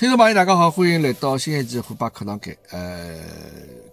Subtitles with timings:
[0.00, 2.56] 听众朋友，大家好，欢迎来到新一期虎爸课堂间。
[2.70, 3.20] 呃，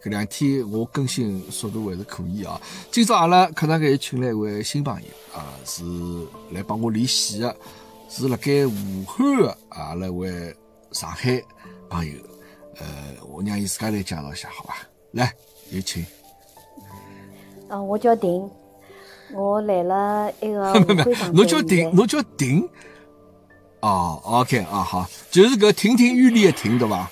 [0.01, 2.61] 搿两天我更新速度还是可以啊。
[2.89, 5.08] 今朝阿拉课堂间又请来一位新朋友
[5.38, 5.83] 啊，是
[6.51, 7.54] 来帮我连线的，
[8.07, 10.55] 是辣盖武汉的阿拉位
[10.93, 11.43] 上海
[11.89, 12.14] 朋友。
[12.78, 12.86] 呃，
[13.28, 14.76] 我让伊自家来介绍一下，好吧？
[15.12, 15.34] 来，
[15.71, 16.05] 有请。
[17.68, 18.50] 啊，我叫丁，
[19.34, 22.66] 我来了一个 武汉上侬叫丁，侬叫丁。
[23.82, 27.12] 哦，OK 啊，好，就是个亭亭玉立的亭，对吧？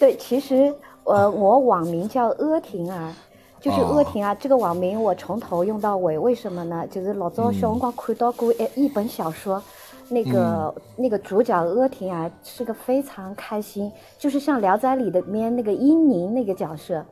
[0.00, 0.74] 对，其实
[1.04, 3.16] 呃，我网名叫阿婷啊，
[3.60, 4.34] 就是阿婷啊。
[4.34, 6.84] 这个网名我从头用到尾，为什么呢？
[6.90, 9.62] 就是老早小辰光看到过一一本小说，
[10.08, 17.06] 那个那个主角阿婷啊是个非常开心，就是像《聊斋》里的面那个英宁那个角色，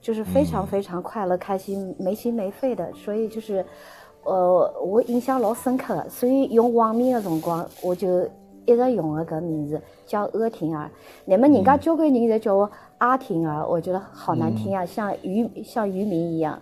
[0.00, 3.66] 就是非常非常快乐、开心、没心没肺的，所以就是。
[4.24, 8.24] 呃，我印象老深刻，所以用网名的辰光，我就
[8.66, 10.90] 一直用的个名字叫阿婷儿。
[11.24, 16.58] 那么人家交关人侪叫我阿婷儿，我觉得好难听啊，像渔像渔民一样。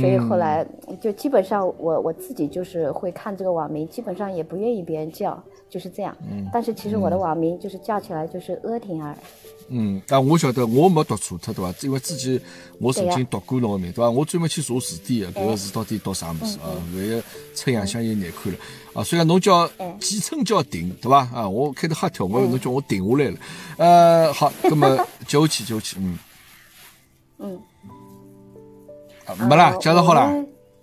[0.00, 0.66] 所以后来
[1.00, 6.16] 就基本上我我自己就是会看这个网名，基本上也不愿意别人叫，就是这样。
[6.52, 9.16] 但是其实我的网名就是叫起来就是阿婷儿。
[9.68, 11.74] 嗯，但我晓得我没读错，脱对吧？
[11.82, 12.38] 因为之前
[12.78, 14.10] 我曾经读过侬个名，对吧？
[14.10, 16.72] 我专门去查字典个，搿个字到底读啥物事啊？
[16.94, 17.22] 万一
[17.54, 18.58] 出洋相也难看了
[18.92, 19.04] 啊！
[19.04, 19.66] 虽然侬叫
[20.00, 21.30] 简称叫顶，对吧？
[21.32, 23.36] 啊，我开头吓跳，我以为侬叫我停下来了。
[23.78, 26.18] 呃，好，那么就去就去，嗯
[27.38, 27.60] 嗯，
[29.48, 30.30] 没啦，介绍好啦。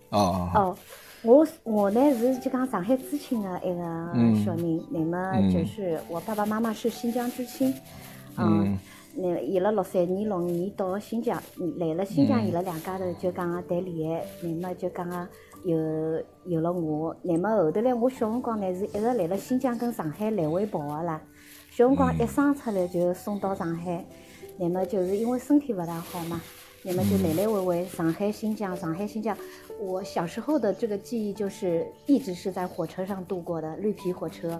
[0.09, 0.77] 哦哦，
[1.21, 7.73] 我我呢是就讲上海知青的一个小人，那么就是我爸爸妈妈是新疆知青。
[8.37, 8.77] 嗯，
[9.15, 11.39] 那伊拉六三年、六五年到新疆，
[11.77, 15.27] 来了新疆，伊拉两家头就讲个谈恋爱，那么就讲个
[15.65, 15.77] 有
[16.45, 21.21] 有了我，那么后头来我小辰光呢是一直来了新疆跟上海来回跑个啦，
[21.69, 24.03] 小辰光一生出来就送到上海，
[24.57, 26.41] 那么就是因为身体勿大好嘛，
[26.83, 29.35] 那么就来来回回上海、新疆、上海、新疆。
[29.79, 34.59] 我小时候的这个记忆就是一直是在火车上度过的，绿皮火车。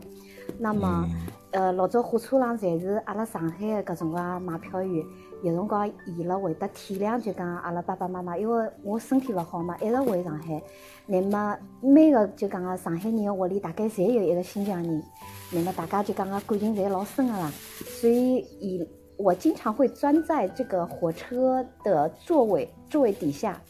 [0.57, 1.07] 那么，
[1.51, 5.05] 呃，老早火车上侪是阿拉上海的搿辰光买票员，
[5.43, 10.61] 有辰光伊拉会得体谅，就讲阿拉爸爸妈妈，因为我身体勿好嘛，一直回上海。
[11.05, 15.03] 那么每个就讲个上海人个屋里大概侪有一个新疆人，
[15.51, 17.51] 那么大家就讲个感情侪老深个啦。
[17.85, 18.87] 所以，以
[19.19, 23.61] 我经常会钻在这个火车的座位座位底下。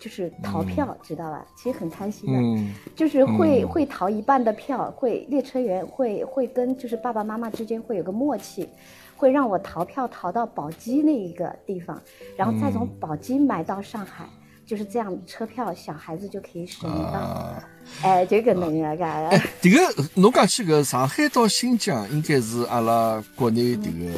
[0.00, 1.44] 就是逃票，知道吧？
[1.56, 8.68] 其实很开心的，就是会会逃一半的票，会列车员会会跟就是爸爸妈妈之间会有个默契，
[9.16, 12.00] 会让我逃票逃到宝鸡那一个地方，
[12.36, 14.24] 然后再从宝鸡买到上海，
[14.64, 17.60] 就是这样车票小孩子就可以省到。
[18.02, 19.26] 哎，这个能啊，干。
[19.26, 19.80] 哎，这个
[20.14, 24.14] 侬讲起个上海到新疆，应该是阿拉国内这个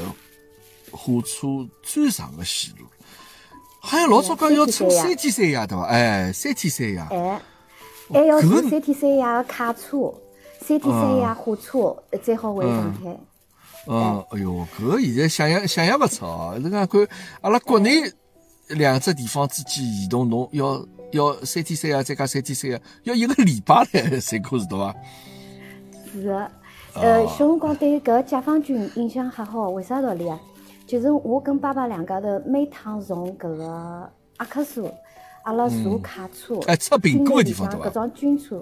[0.92, 2.86] 火车最长的线路。
[3.82, 5.84] 好像老早讲要乘三天三夜对伐？
[5.84, 6.98] 哎，三天三夜。
[6.98, 7.40] 哎，
[8.12, 10.12] 还要乘三天三夜的卡车，
[10.60, 13.16] 三天三夜火车，再好回上海。
[13.86, 16.54] 嗯，哎哟，搿个现在想象想象勿出哦。
[16.58, 17.08] 你看看，
[17.40, 18.02] 阿拉国内
[18.68, 24.94] 两只地方之间移动，侬要要三天三夜，再加三天三夜，要一个礼拜嘞， 才可是对伐？
[26.12, 26.50] 是的，
[26.92, 30.38] 呃，小辰光对搿解放军印象还好，为啥道理啊？
[30.90, 34.90] 就是我跟爸爸两家头每趟从搿个阿克苏，
[35.44, 38.60] 阿拉坐卡车，哎，吃苹果的地方搿种军车，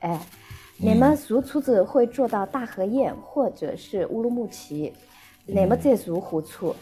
[0.00, 0.20] 哎，
[0.76, 4.92] 那么坐车子会坐到大河堰或者是乌鲁木齐，
[5.46, 6.74] 那么再坐火车，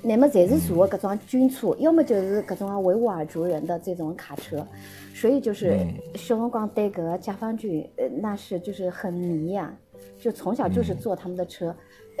[0.00, 4.66] 那么侪是坐搿种军车，要么就是搿种维吾尔族人的这种卡车，
[5.14, 5.78] 所以就是
[6.14, 9.70] 小辰光对搿个解放军，呃，那是就是很迷呀，
[10.18, 11.76] 就从小就是坐他们的车。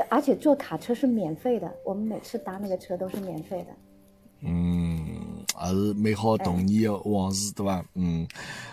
[0.08, 3.66] 而且坐卡车是免费的，我们每次搭那个车都是免费的。
[4.46, 4.98] 嗯，
[5.54, 7.84] 还是美好童年的往事，对吧？
[7.94, 8.26] 嗯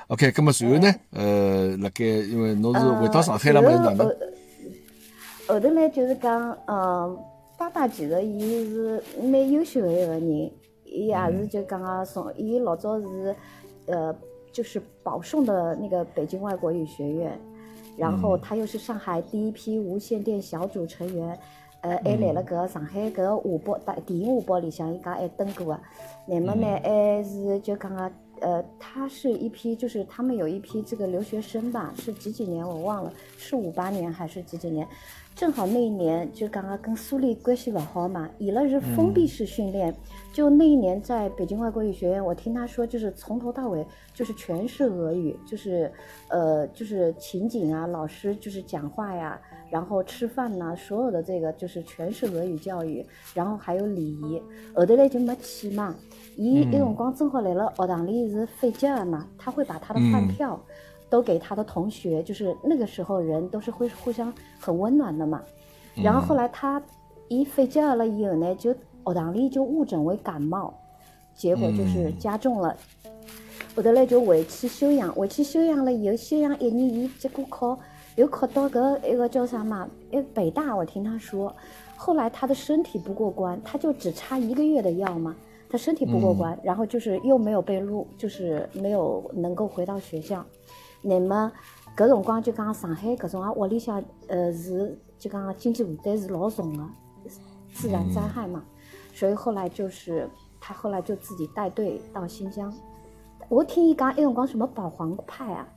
[0.07, 0.93] ，OK，那么随后呢？
[1.11, 3.69] 呃，辣盖因为侬是回到上海了嘛？
[3.69, 4.07] 哪能？
[5.47, 7.17] 后头呢，就是讲，嗯，
[7.57, 10.51] 爸爸其实伊是蛮优秀的一个人，
[10.85, 13.35] 伊也是就讲啊，从伊老早是，
[13.85, 14.13] 呃，
[14.51, 17.39] 就是保送的那个北京外国语学院。
[17.97, 21.37] 然后他又是上海第一批无线电小组成员，
[21.81, 25.81] 呃，还来了个上海个画报大电影画报里向，伊讲还登过啊。
[26.25, 28.11] 那么呢，还是就讲个，
[28.41, 34.87] 呃，他是一批，就是他们有一批这个留学生吧，是几几年我忘了，是五八年还是几几年？
[35.33, 39.95] 正好那一年就刚刚跟苏联关系不好嘛，伊拉是封闭式训练。
[40.33, 45.89] 就那一年在北京外国语学院，我听他说，就是从头到尾就是全是俄语，就是
[46.27, 49.39] 呃就是情景啊，老师就是讲话呀，
[49.69, 54.41] 然后吃饭呐，所有的这个就是全是俄语教育，然后还有礼仪。
[54.75, 55.95] 后头来就没去嘛，
[56.37, 60.59] 伊那辰光正好来了学堂里是肺结核嘛，他会把他的饭票
[61.09, 65.41] 都给他的同学，就是那个时候人都是会互相很温暖的嘛。
[65.95, 66.81] 然后后来他
[67.27, 70.73] 一肺结核了以后呢，就学堂里就误诊为感冒，
[71.35, 72.75] 结果就是加重了。
[73.75, 77.77] 后头来就回去休养，回去休养了以后，休养一年，伊结果考
[78.15, 79.87] 又考到个一个叫啥嘛？
[80.11, 81.53] 哎，北大，我听他说，
[81.95, 85.35] 后来他的身体不过关，他就只差一个月的药嘛，
[85.71, 90.45] 他身体不过关，然后就是又没有被录，就是没有能够回到学校。
[91.01, 91.49] 那么
[91.95, 96.83] 搿辰光就讲上海搿种啊，屋里向呃是就讲经济负担是老重的，
[97.73, 98.61] 自然灾害嘛，
[99.13, 100.29] 所以后来就是
[100.59, 102.71] 他后来就自己带队到新疆。
[103.47, 105.67] 我听伊讲，那辰光什么保皇派啊，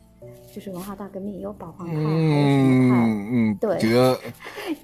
[0.55, 2.95] 就是文化大革命有保皇派，还有什么派？
[2.97, 4.21] 嗯嗯，对，这个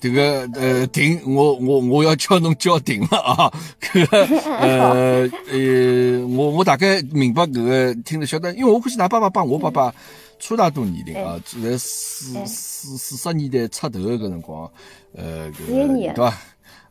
[0.00, 3.52] 这个呃，停，我我我要叫侬叫停了啊！
[3.80, 4.18] 搿个
[4.50, 9.94] 呃 呃，我我大概明白搿个，听得晓得，因为我估计㑚爸爸帮我爸爸
[10.40, 14.68] 差大多年龄啊，在四四四十年代出头搿辰光，
[15.14, 16.36] 呃，搿个对伐？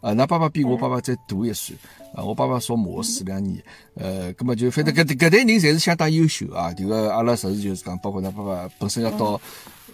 [0.01, 1.75] 啊，㑚爸爸比我爸爸再大一岁，
[2.15, 3.61] 啊，我爸爸少我四两年，
[3.95, 9.39] 呃，葛么就反正搿搿代人侪是相当优秀啊，迭个阿拉实事求是讲，包括㑚爸爸本身要到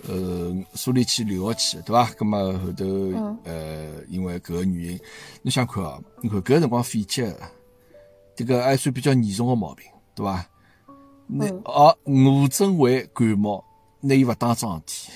[0.08, 2.06] 呃苏联去留学去，对伐？
[2.18, 2.86] 葛么后头
[3.46, 5.00] 呃，因为搿个原因，
[5.42, 7.36] 侬想看啊，你看搿个辰光肺结，
[8.36, 10.46] 迭个还算比较严重个毛病，对伐？
[11.28, 13.64] 那哦，误诊为感冒，
[14.00, 15.12] 那又勿当桩事体。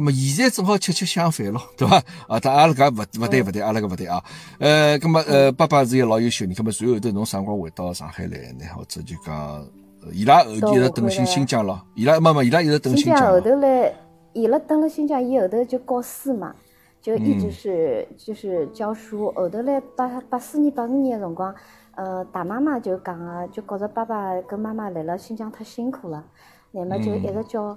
[0.00, 2.02] 那么现在正好恰恰相反咯， 对伐？
[2.26, 4.24] 啊，他阿拉搿勿勿对勿对，阿拉搿勿对啊。
[4.58, 8.64] 呃，那么呃，爸爸是一个老优秀，你那么随后头侬啥辰光回到上海来呢？
[8.74, 9.62] 或者就讲，
[10.10, 13.30] 伊拉后头一直等新新疆咯，伊拉妈妈伊拉一直等新疆。
[13.30, 13.92] 后头来，
[14.32, 16.54] 伊拉等了新疆以后头就教书嘛，
[17.02, 19.30] 就一直是就是教书。
[19.36, 21.54] 后头来八八四年八五年的辰光，
[21.94, 26.24] 呃，大妈妈就讲个，就觉着爸爸跟妈妈来了新疆太辛苦了，
[26.72, 27.76] 那么就一直叫。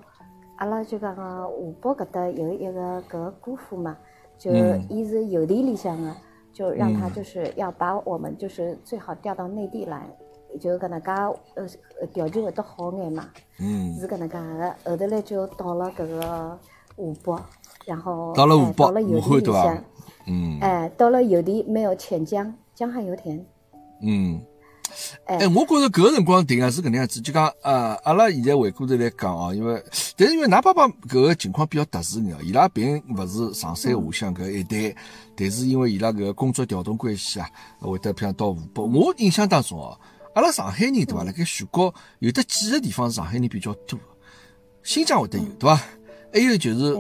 [0.64, 3.98] 阿拉就讲个湖北搿搭有一个搿个姑父嘛，
[4.38, 4.50] 就
[4.88, 6.10] 伊是邮递里向个，
[6.54, 10.10] 就让他就是要把我们就是最好调到内地来，
[10.62, 11.12] 就搿能介
[11.56, 13.30] 呃条件会得好眼嘛，
[13.60, 14.74] 嗯是搿能介个。
[14.90, 16.58] 后头来就到了搿个
[16.96, 17.36] 湖北，
[17.86, 19.84] 然后到了湖北，武汉对伐？
[20.28, 23.46] 嗯，哎，到了邮递没有潜江，江汉油田。
[24.02, 24.40] 嗯。
[25.26, 29.84] 哎，我觉着搿个辰光定啊是搿能样子，就讲呃，阿拉现在回过头来讲哦，因为
[30.16, 34.96] 但是因为㑚爸爸搿个情况比较特殊点伊拉并勿是上山下乡搿一代，
[35.36, 37.50] 但是因为伊拉搿个工作调动关系啊，
[37.80, 38.82] 会得譬如到湖北。
[38.84, 40.00] 我印象当中哦，
[40.36, 41.24] 阿拉上海人对伐？
[41.24, 44.00] 辣盖全国有得几个地方是上海人比较多，
[44.84, 45.82] 新疆会得有对伐？
[46.34, 46.96] 还有就是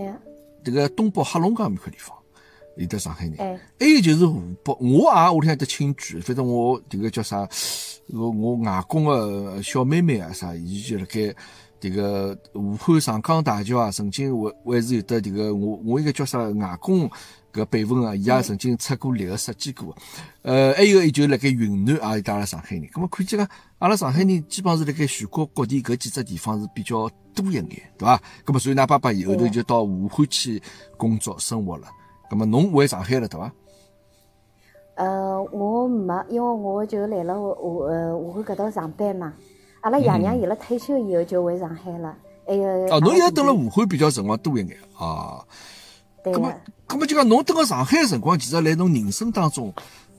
[0.63, 2.15] 迭个东北黑龙江面块地方。
[2.75, 3.37] 有的上海人，
[3.79, 7.47] 还有就是湖北，我也屋里向得亲眷，反正我这个叫啥，
[8.07, 11.33] 我我外公个小妹妹啊啥，伊就辣盖
[11.79, 17.09] 这个武汉长江大桥啊，曾经还还是有得这个我我应该叫啥外公
[17.53, 19.95] 搿辈分啊，伊也曾经出过力个设计过，
[20.41, 23.47] 呃，还有就辣盖云南啊有得阿拉上海人，咁么看见讲
[23.77, 27.65] 阿拉上海人基本上是辣盖全国各地搿几只地方是比较多一眼，
[27.99, 28.19] 对伐？
[28.43, 30.59] 咁么所以㑚爸爸以后头就到武汉去
[30.97, 31.87] 工作生活了。
[32.33, 33.53] 那么侬回上海了，对伐？
[34.95, 39.31] 呃，我没，因为我就来了武呃武汉搿搭上班嘛。
[39.81, 42.17] 阿拉爷娘伊拉退休以后就回上海了。
[42.47, 45.45] 还有哦，侬现在等了武汉比较辰光多一眼啊。
[46.23, 46.33] 对。
[46.33, 46.51] 那么，
[46.89, 49.71] 那么就讲侬等个上海辰光，其实来侬人生当中，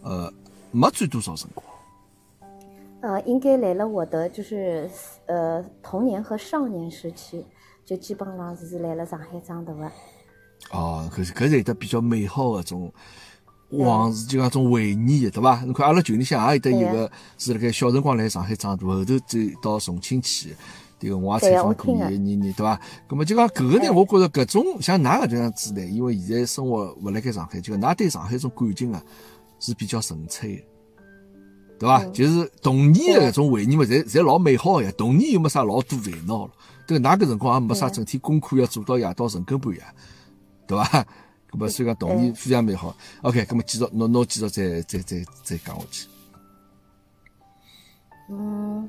[0.05, 0.33] 呃，
[0.71, 1.67] 没转多少辰光。
[3.01, 4.89] 呃，应该来了我的就是
[5.27, 7.45] 呃童年和少年时期，
[7.85, 9.91] 就基本上是来了上海长大的。
[10.71, 12.93] 哦，搿是搿是有得比较美好个种
[13.71, 15.61] 往事，就讲种回忆，对伐？
[15.65, 20.55] 侬看阿拉群里向也有得一个是辣盖小辰光来上海长大，后头再到重庆去，
[21.01, 22.81] 迭个我也采访过伊一年年，对伐？
[23.09, 29.03] 葛么就讲搿个呢，我觉着搿种像㑚搿种样子呢，因为现在生活勿辣盖上海，就㑚对上海种感情啊
[29.61, 30.63] 是比较纯粹的，
[31.81, 32.05] 对伐？
[32.07, 34.93] 就是童年的搿种回忆嘛，侪侪老美好个呀。
[34.97, 36.53] 童年又没啥老多烦恼了，
[36.87, 37.17] 对伐？
[37.17, 39.83] 㑚搿辰光也没啥整天功课要做到夜到深更半夜。
[40.67, 41.07] 对伐？
[41.51, 42.97] 搿么虽然讲童年非常美好。
[43.23, 46.07] OK，搿么继续，侬侬继续再再再再讲下去。
[48.31, 48.89] 嗯。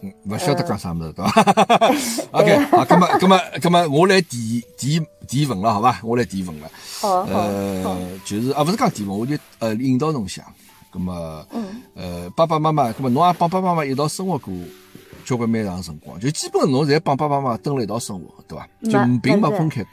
[0.00, 1.42] 嗯，勿晓得讲啥物事，对伐？
[2.30, 6.00] OK，好，搿么搿么搿么我来提提提问了，好伐？
[6.04, 6.70] 我来提问了。
[7.00, 10.44] 好，呃，就是啊，勿是讲提问，我就呃引导侬想。
[10.92, 11.46] 搿么，
[11.94, 14.54] 呃，爸爸妈妈，搿么侬也帮爸爸妈妈一道生活过。
[15.28, 18.66] 交关蛮长辰光，就基本侬侪帮爸爸妈妈蹲辣一道生活，对伐？
[18.84, 19.84] 就并没分开，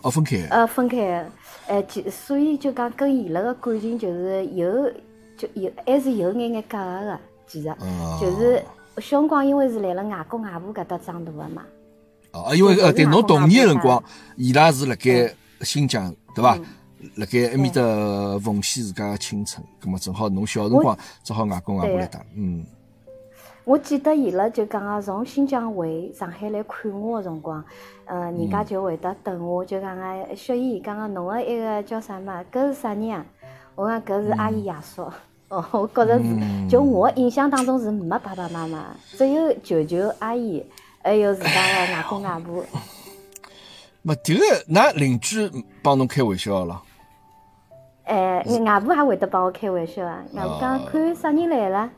[0.00, 0.38] 哦，分开。
[0.48, 1.30] 呃，分开，
[1.68, 4.90] 哎，就所以就讲跟伊拉个感情就是有，
[5.36, 7.76] 就有还是有眼眼隔阂个，其实，
[8.18, 8.64] 就是
[8.96, 11.62] 小辰光因为是来了外公外婆搿搭长大个嘛。
[12.32, 14.02] 哦，因为呃，对，侬童年个辰光，
[14.36, 16.58] 伊拉是辣盖新疆，对伐？
[17.16, 17.82] 辣盖埃面搭
[18.38, 22.64] 奉献自家个青春，葛末正好侬小辰光正好外公外婆来带，嗯。
[23.64, 27.62] 我记得伊拉就讲个从新疆回上海来看我个辰光，
[28.06, 32.42] 呃，人家就会得等我，就讲个小姨，讲个侬个一个叫啥嘛？
[32.50, 33.24] 搿是啥人啊？
[33.74, 35.06] 我讲搿是阿姨爷叔。
[35.48, 36.24] 哦， 我觉着是，
[36.68, 40.64] 就我印象当中是没爸爸妈妈，只有舅舅阿姨，
[41.02, 42.64] 还有自家个外公外婆。
[44.02, 45.50] 没迭个，㑚邻居
[45.82, 46.82] 帮侬开玩笑了。
[48.04, 50.24] 哎，外婆还会得帮我开玩笑啊！
[50.32, 51.90] 外婆讲看啥人来了，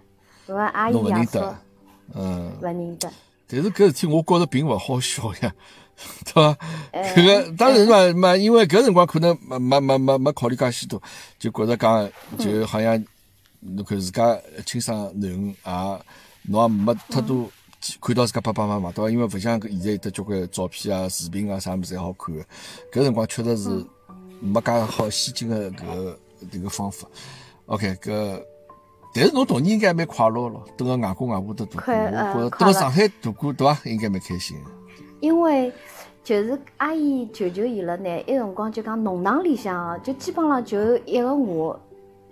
[0.46, 1.38] 我讲阿姨爷叔，
[2.14, 3.10] 嗯，勿认得。
[3.46, 5.54] 但是搿事体我觉着并勿好笑呀，
[6.24, 6.56] 对伐？
[6.92, 11.00] 搿个当然嘛嘛，因为搿辰光可能没没没没没考虑介许多，
[11.38, 13.02] 就觉着讲就好像
[13.60, 16.00] 侬看自家亲生囡恩啊，
[16.42, 17.50] 侬也没太多
[18.00, 19.10] 看到自家爸爸妈妈，对伐？
[19.10, 22.42] 因为勿像现在有得交关照片啊、视频啊啥物事侪好看个，
[22.92, 23.86] 搿辰光确实是。
[24.44, 26.18] 没介好先进的搿个
[26.50, 27.06] 迭个方法
[27.66, 28.42] ，OK，搿，
[29.14, 33.78] 但是侬童年应该蛮快乐咯，蹲个外公外婆的度过，我觉着等上海度过对伐？
[33.84, 34.56] 应该蛮开心。
[35.20, 35.72] 因为
[36.24, 41.78] 就是阿姨舅舅伊拉呢，埃辰光就讲弄堂里向哦，就基本上就一个我，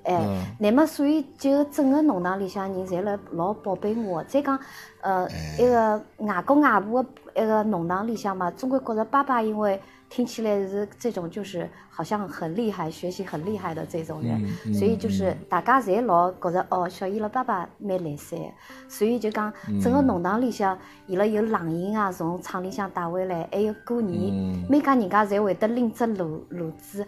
[0.04, 0.18] 哎，
[0.58, 4.24] 乃末所以就整个弄堂里向人侪辣老宝贝我。
[4.24, 4.58] 再讲
[5.02, 7.04] 呃，一个外公外婆
[7.36, 9.80] 一个弄堂里向嘛，总归觉着爸爸因为。
[10.10, 18.52] 听起来是这种，就是好像很厉害，学习很厉害的这种人，所以就是大家侪老觉着哦，小姨拉爸爸蛮来塞，
[18.88, 20.76] 所以就讲整个弄堂里向，
[21.06, 27.06] 伊拉有冷饮啊，从厂里向带回来，还有过年，每家人家侪会得拎只炉炉子，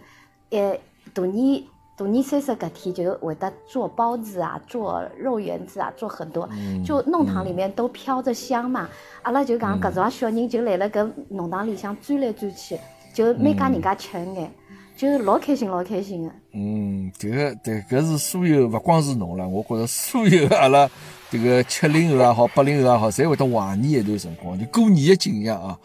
[0.50, 0.80] 诶，
[1.12, 1.64] 大年。
[2.02, 6.48] 大年三十搿天就会得做包子啊，做肉圆子啊，做很多，
[6.84, 8.88] 就弄堂里面都飘着香嘛。
[9.22, 12.76] 阿拉就讲搿种小人就来了搿弄堂里向转来转去，
[13.14, 14.50] 就每家人家吃一眼，
[14.96, 16.32] 就老开心老开心的。
[16.52, 20.90] 嗯，迭个对，搿是所有勿光是侬了，我觉着所有阿拉
[21.30, 25.78] 迭个七零后也好，八零后也好，侪会得怀念一段辰光，就过年的景象啊。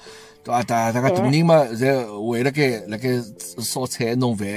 [0.48, 0.64] 对伐？
[0.64, 3.10] 大大家大人嘛，侪围辣盖辣盖
[3.60, 4.48] 烧菜弄饭。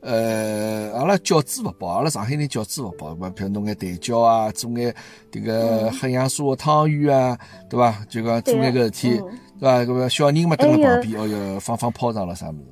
[0.00, 4.94] 呃，阿拉饺子勿包，阿拉上海人饺子勿包，嘛，譬如弄眼蛋饺啊，做眼
[5.32, 7.92] 迭个黑洋酥个汤圆啊，对伐？
[8.08, 9.20] 就讲做眼搿事体，
[9.58, 9.80] 对伐？
[9.80, 12.64] 搿个小人嘛，蹲辣旁边，哦哟，放放炮仗了啥物事。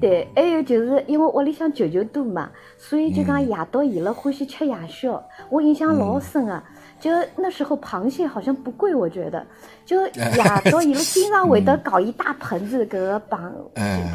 [0.00, 5.20] 对，还有就是因为屋里向舅舅多嘛，所以就讲夜到伊拉欢喜吃夜宵，
[5.50, 6.62] 我印象老深个。
[6.98, 9.44] 就那时候螃蟹好像不贵，我觉得，
[9.84, 10.06] 就
[10.38, 13.50] 亚洲伊拉经常会得搞一大盆子个螃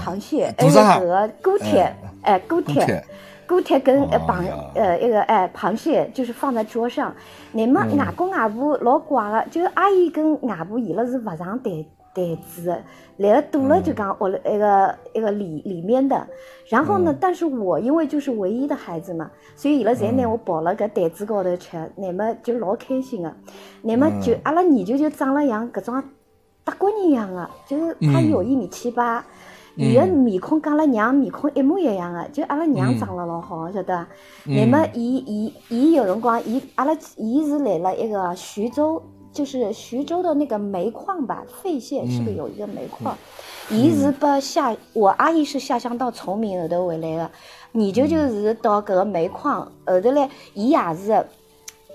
[0.04, 3.04] 螃蟹，还有个锅贴，哎锅贴，
[3.48, 4.44] 锅贴跟螃
[4.76, 7.14] 呃一个哎螃蟹就是放在桌上。
[7.52, 11.86] 你们外公外婆老怪个，就是阿姨跟外婆伊拉是勿上台。
[12.14, 12.76] 袋子
[13.18, 16.28] 来了堵了就讲我一个一个里里面的，
[16.68, 23.34] 然后呢，但是我因为就是唯一的孩子嘛，所以伊拉侪拿我抱了搿袋子高头吃，乃末就老开心个，
[23.84, 26.04] 乃末就阿拉研究就长了像搿种
[26.66, 29.24] 德国人一样的，就是他有一米七八，
[29.76, 34.08] 伊个面孔跟阿拉娘面孔一模一样的，就阿拉娘长了老好，晓得伐？
[34.46, 39.02] 乃末伊伊伊有辰光伊阿拉伊是来了一个徐州。
[39.34, 43.18] 就是徐州的那个煤矿吧，费县是不是有一个煤矿？
[43.70, 47.32] 伊是把下我阿姨是下乡到崇明后头回来的，
[47.72, 51.26] 你舅舅是到搿个煤矿后头来，伊也是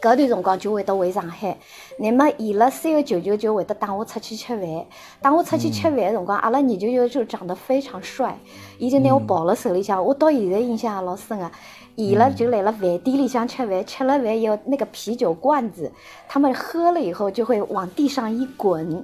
[0.00, 1.59] 搿段辰光就会得回上海。
[1.99, 4.87] 那么伊拉三个舅舅就会得带我出去吃饭，
[5.21, 8.38] 带我出去吃饭的辰光，阿拉二舅舅就长得非常帅，
[8.79, 11.50] 伊就拿我抱了手里向，我到现在印象还老深啊。
[11.95, 15.91] 伊拉就来了饭店里向吃饭，吃了饭以后，那个啤酒罐子，
[16.29, 19.03] 他们喝了以后就会往地上一滚，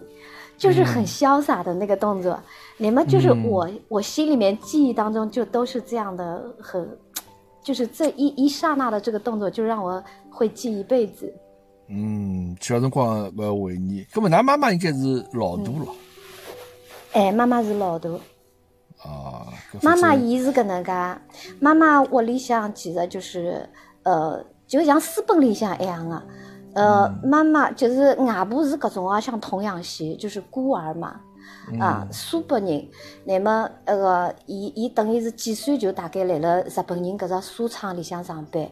[0.58, 2.38] 就是很潇洒的那个动作。
[2.76, 6.86] 你们就是我，我心里面记忆当中就都是这样的，很，
[7.62, 11.32] 就是这一一刹那的这个动作，就让我会记一辈子。
[11.94, 14.06] 嗯，小辰光要回忆。
[14.14, 15.86] 那么，㑚妈妈应该是老大了。
[17.12, 18.08] 哎，妈妈是老大。
[19.02, 20.92] 啊，妈妈伊是搿能介，
[21.60, 23.68] 妈妈屋里向其实就是，
[24.04, 26.22] 呃，就像书本里向一样的，
[26.74, 31.20] 呃，妈妈就是外婆是搿种啊，像童养媳，就是孤儿嘛，
[31.80, 32.88] 啊，苏北人。
[33.24, 33.38] 那
[33.84, 38.70] 个，伊伊等于是几岁就大概来了日本人搿只纱厂里向上班。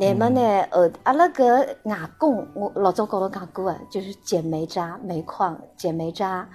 [0.00, 0.40] 乃末呢，
[0.70, 1.44] 呃阿拉搿
[1.82, 6.48] 外公，我老早高头讲过个，就是捡煤渣，煤矿捡煤渣。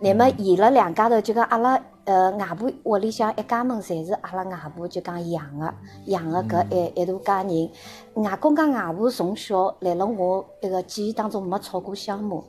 [0.00, 5.72] 乃末伊拉两家头就讲阿拉呃外婆屋里向一家门侪是阿拉外婆就讲养个
[6.06, 7.70] 养个搿一一大家人。
[8.14, 12.42] 外公跟外婆从小来了我一个记忆当中没吵过相骂，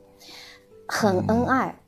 [0.87, 1.79] 很恩爱。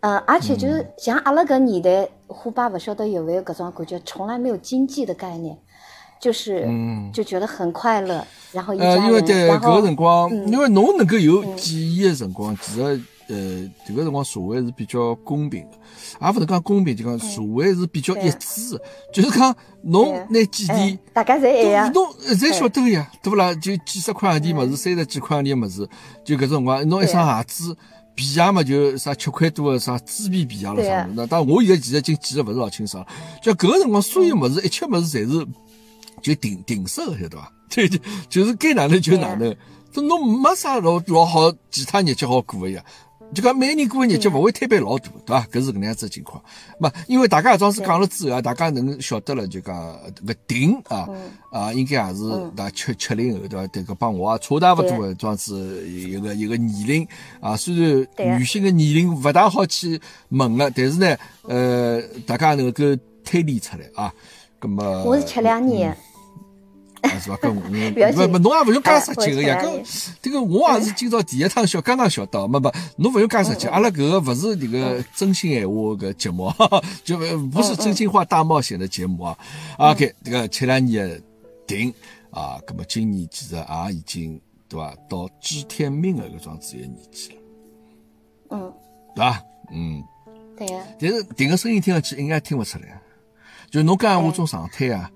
[0.00, 5.58] 嗯，而且就是像阿拉搿年代，虎爸勿晓得有没有搿种感觉，从来没有经济的概念，
[6.20, 6.68] 就是
[7.12, 8.26] 就觉得很快乐。
[8.52, 13.00] 然后一家人，搿个辰光，因为侬能够有记忆的辰光，其实。
[13.28, 13.34] 呃，
[13.84, 15.76] 迭个辰光社会是比较公平的，
[16.22, 18.80] 也勿能讲公平，就讲社会是比较一致的，
[19.12, 23.52] 就是讲侬拿几钿，大家侪一样，侬侪晓得个呀，对勿啦？
[23.56, 25.88] 就几十块洋钿物事，三十几块洋钿物事，
[26.24, 27.76] 就搿种辰光，侬一双鞋子
[28.14, 33.10] 皮鞋嘛，就啥七块多的啥猪皮皮鞋了啥那当然，我现在其实已经记得勿是老清爽了。
[33.42, 35.44] 就搿个辰光，所有物事，一切物事侪是
[36.26, 37.52] 就定定色个，晓得伐？
[37.70, 39.54] 就就就是该哪能就哪能，
[39.92, 42.82] 这侬没啥老老好其他日脚好过个呀。
[43.34, 45.46] 就讲每年过个日节勿会推别老大，对伐？
[45.50, 46.40] 搿是搿能样子情况。
[46.78, 49.74] 嘛，因为大家搿子讲了之后啊，大家能晓得了，就讲
[50.24, 51.08] 搿定啊
[51.50, 52.22] 啊，应该也是
[52.56, 53.66] 那七七零后对伐？
[53.66, 57.08] 迭个帮我啊差大勿多个装子一个一个年龄
[57.40, 57.56] 啊。
[57.56, 61.16] 虽然女性的年龄勿大好去问个，但是呢，
[61.48, 62.84] 呃，大家能够
[63.24, 64.14] 推理出来啊。
[64.60, 65.94] 葛么我是七两年。
[67.20, 67.38] 是吧？
[67.40, 67.60] 跟我，
[68.12, 69.62] 不不，侬也不用介实际个呀。
[69.62, 72.46] 搿这个我也是今朝第一趟晓，刚刚晓得。
[72.48, 73.66] 没没，侬不用介实际。
[73.68, 76.52] 阿拉搿个勿是这个真心闲话个节目，
[77.04, 77.16] 就
[77.48, 79.38] 不是真心话大冒险的节目啊。
[79.78, 81.20] OK，这个七两年的
[81.66, 81.92] 定
[82.30, 84.94] 啊，葛么今年其实也已经对伐？
[85.08, 87.36] 到知天命的搿桩子一个年纪了。
[88.50, 88.72] 嗯，
[89.14, 89.42] 对伐？
[89.72, 90.04] 嗯，
[90.56, 90.82] 对呀。
[91.00, 93.00] 但是定个声音听上去应该听勿出来，
[93.70, 95.10] 就侬讲闲话种状态啊。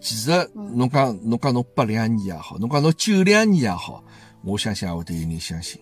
[0.00, 4.02] 其实，侬讲侬讲侬八两年也好，侬讲侬九两年也好，
[4.44, 5.80] 我相信也会得有人相信，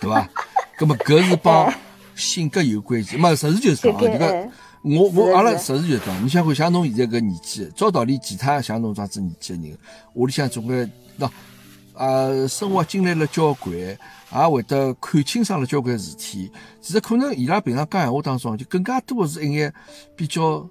[0.00, 0.28] 对伐？
[0.78, 1.72] 那么搿是帮
[2.14, 4.48] 性格有关系，没，实事求是讲，这个
[4.82, 9.78] 我我阿拉实事求是讲，你想看像侬现在搿年纪，照道理其他像侬这样子年纪的人，
[10.14, 10.88] 屋里向总归
[11.18, 11.28] 喏，
[11.94, 13.98] 啊，生活经历了交关，也
[14.48, 16.50] 会得看清爽了交关事体。
[16.80, 19.74] 其实可能伊拉平常讲闲话当中，就更加多的是一眼
[20.14, 20.64] 比较。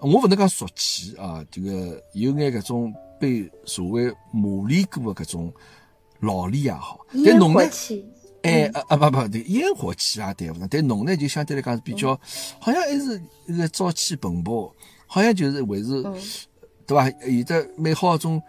[0.00, 5.52] 我勿能讲俗气啊，这个有眼搿种被社会磨砺过的搿种
[6.20, 7.60] 老练也好，但侬呢？
[8.42, 12.18] 哎啊啊不不，对烟火气啊对勿上，但侬呢就相对来讲是比较，
[12.60, 14.70] 好像还是一个朝气蓬勃，
[15.06, 16.02] 好像就是还是
[16.86, 17.10] 对伐？
[17.26, 18.40] 有的美好种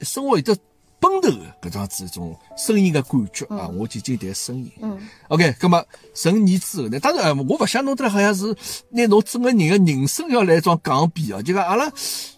[0.00, 0.56] 生活有的。
[1.02, 4.70] 奔头的搿样子一种声音的感觉啊，我仅仅谈声音。
[4.80, 4.96] 嗯
[5.28, 5.84] ，OK，葛么
[6.14, 7.00] 成年之后呢？
[7.00, 8.56] 当然，我勿想弄得来好像是
[8.90, 11.42] 拿侬整个人的人生要来一桩讲比啊。
[11.42, 11.92] 就讲阿拉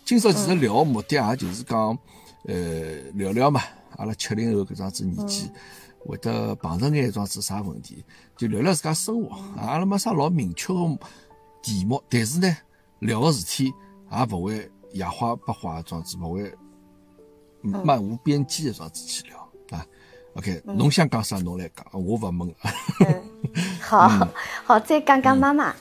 [0.07, 1.99] 今朝其实聊目的也就是讲，
[2.47, 2.55] 呃，
[3.13, 3.61] 聊聊嘛。
[3.97, 5.51] 阿拉七零后搿样子年纪
[5.99, 8.03] 会得碰着眼一桩子啥问题，
[8.37, 9.37] 就聊聊自家生活。
[9.59, 10.99] 阿拉没啥老明确的
[11.63, 12.57] 题目，但是呢，
[13.01, 13.73] 聊个事体
[14.11, 16.51] 也勿会野花不花桩子，勿会。
[17.65, 19.39] 漫无边际的这样子去聊
[19.71, 19.87] 啊
[20.35, 22.55] ，OK，侬想讲啥侬来讲，我勿问。
[23.81, 24.09] 好
[24.65, 25.75] 好，再讲讲妈妈，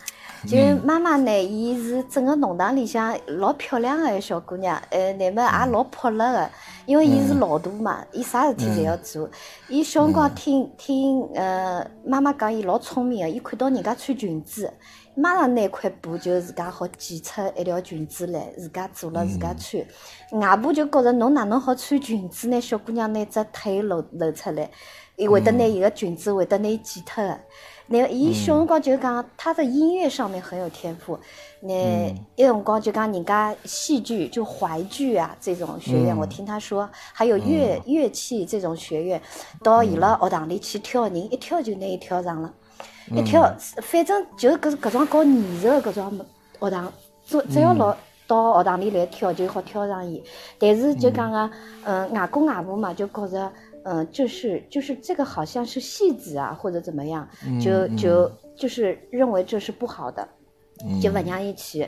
[0.47, 6.51] 就妈妈呢，伊是整个弄堂里向老漂亮的小姑娘，呃，乃末也老泼辣的，
[6.85, 9.29] 因为伊是老大嘛，伊啥事体侪要做。
[9.67, 14.71] 伊小辰光听听呃妈妈讲，伊老聪明的，伊看到人家穿裙子。
[15.15, 19.85] 马上拿块布就自家好剪出一条裙子来，自家做了自家穿。
[20.41, 22.59] 外婆就觉着侬哪能好穿裙子呢？
[22.59, 24.69] 小姑娘拿只腿露露出来，
[25.15, 27.39] 伊会得拿伊个裙子会得拿伊剪脱个。
[27.85, 31.19] 那伊小辰光就讲，他在音乐上面很有天赋。
[31.61, 39.21] 那一辰光就讲人家戏剧就淮剧啊这种学院，我听他说还有乐乐器这种学院，
[39.61, 42.51] 到伊拉学堂里去跳，人一跳就拿伊跳上了。
[43.11, 46.25] 一跳，反正就是搿搿种搞艺术搿种
[46.59, 46.91] 学堂，
[47.25, 47.95] 只只要老
[48.27, 50.23] 到学堂里来跳，就好跳上伊。
[50.57, 51.49] 但是就讲个，
[51.83, 53.51] 嗯，外公外婆嘛，就觉着，
[53.83, 57.27] 嗯，就是就是这个好像是戏子啊，或者怎么样，
[57.61, 60.27] 就就就是认为这是不好的，
[61.01, 61.87] 就勿让伊去。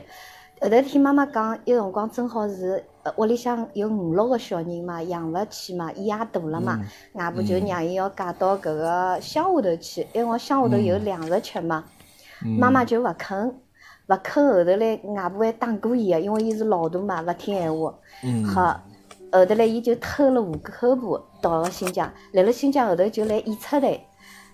[0.60, 2.82] 后头听妈妈讲，有辰光正好是，
[3.16, 6.80] 屋里向有五六个小人嘛，养勿起嘛，伊也大了嘛，
[7.14, 11.84] 外婆就让伊要嫁到搿个乡下头去，因为乡下头有粮食吃嘛。
[12.58, 13.48] 妈妈就勿肯，
[14.08, 17.94] 勿肯后头来，外婆还打过伊个，因为伊是老大嘛，勿听闲话。
[18.44, 18.80] 好，
[19.32, 23.98] 后头来伊就偷了户口簿到了新疆，来了新疆后头就来演出台。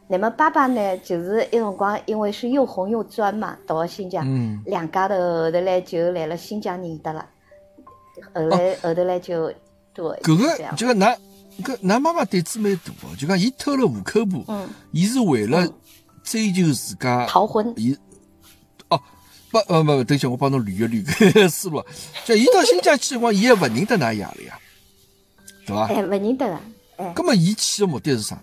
[0.09, 4.25] 那么爸爸呢，就是一辰光，因为是又红又专嘛，到了新疆，
[4.67, 7.27] 两家头后头来就来了新疆认得了，
[8.35, 9.53] 后来后头来就
[9.93, 10.05] 对。
[10.23, 11.17] 搿个就讲㑚
[11.63, 14.45] 搿㑚妈妈胆子蛮大哦，就讲伊偷了户口簿，
[14.91, 15.69] 伊是为了
[16.23, 17.73] 追求自家逃婚。
[17.77, 17.97] 伊
[18.89, 19.01] 哦，
[19.51, 21.85] 不呃不，等下我帮侬捋一捋搿 思路。
[22.25, 24.59] 就伊到新疆去辰光，伊还勿认得㑚爷了呀，
[25.67, 25.87] 对伐？
[25.87, 26.59] 哎，勿认得个。
[26.97, 27.13] 哎。
[27.15, 28.43] 葛末伊去的目的是啥？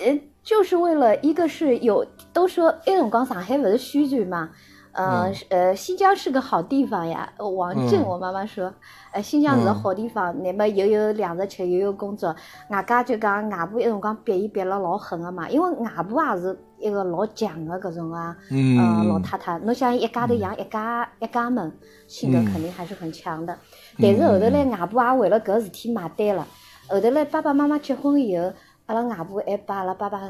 [0.00, 4.50] 呃，就是为了一个是有都说那辰光上海勿是宣传嘛，
[4.94, 7.32] 呃呃，新疆是个好地方呀。
[7.38, 8.72] 王震，我妈妈说，
[9.12, 12.34] 呃，新疆是个好地方，那么又有粮食吃，又有工作。
[12.70, 19.58] 外加就讲外婆一辰光逼伊逼了老狠的嘛，因为外婆也是一个老强的搿种啊，呃，老太太。
[19.58, 21.72] 侬想一家头养一家一家门，
[22.06, 23.56] 性格肯定还是很强的。
[24.00, 26.46] 但是后头来外婆也为了搿事体买单了。
[26.88, 28.52] 后头来爸爸妈妈结婚以后。
[28.86, 30.20] 阿拉外婆还把阿拉爸爸，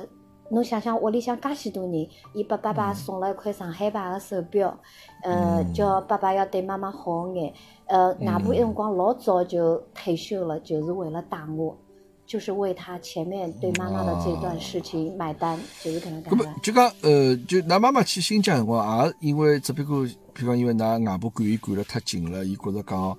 [0.54, 4.74] 侬想想屋里向介许多人，伊拨爸爸送了一块上海牌个手表，
[5.22, 7.52] 呃，叫爸爸要对妈妈好眼。
[7.86, 11.76] 呃，外婆一辰光老早就退休了，就是为了带我，
[12.24, 16.30] 就是为他前面对妈妈的这段事情买单，就是搿能介。
[16.30, 23.18] 咾就讲呃，就㑚妈妈去新疆辰光，也因为只不过，比方因为㑚外婆管伊管了太紧了，伊觉着讲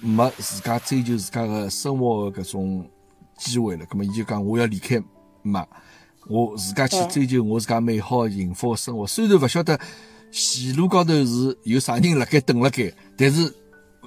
[0.00, 2.84] 没自家追求自家个生活个搿种。
[3.38, 5.00] 机会了，葛么伊就讲我要离开
[5.42, 5.64] 妈，
[6.28, 9.06] 我自家去追求我自家美好幸福的生活。
[9.06, 9.78] 虽然勿晓得
[10.30, 13.52] 前路高头是有啥人辣盖等辣盖，但是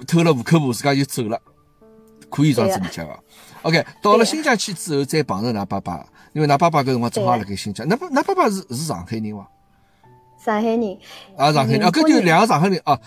[0.06, 1.38] 偷了户口簿，自家就走了，
[2.30, 3.18] 可以这样子理解伐
[3.62, 7.86] ？OK，到了新疆去之后，再碰着㑚爸爸，因为㑚爸爸搿辰光正好辣盖新疆。
[7.88, 9.48] 㑚爸㑚爸爸是是上海人伐？
[10.44, 10.98] 上海人。
[11.36, 12.98] 啊，上海人啊，搿就两个上海人啊。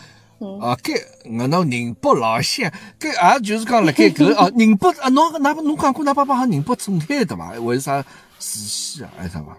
[0.62, 1.01] 啊，搿
[1.39, 7.51] 我侬宁波老乡，搿也就是讲辣盖搿哦， 宁波啊，侬哪侬讲过，㑚爸爸好宁波总海的伐？
[7.54, 8.04] 为啥
[8.39, 9.10] 慈溪啊？
[9.17, 9.58] 还是啥嘛？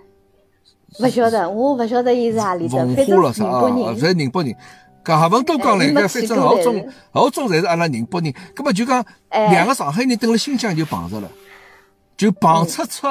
[1.01, 3.99] 勿晓得，我勿晓得伊是何里的，反正宁波人。
[3.99, 4.55] 在宁波人，
[5.05, 8.33] 搿哈文都讲来，搿反正老总老总侪是阿拉宁波人。
[8.55, 11.29] 葛末就讲两个上海人蹲辣新疆就碰着了，
[12.17, 13.07] 就碰出出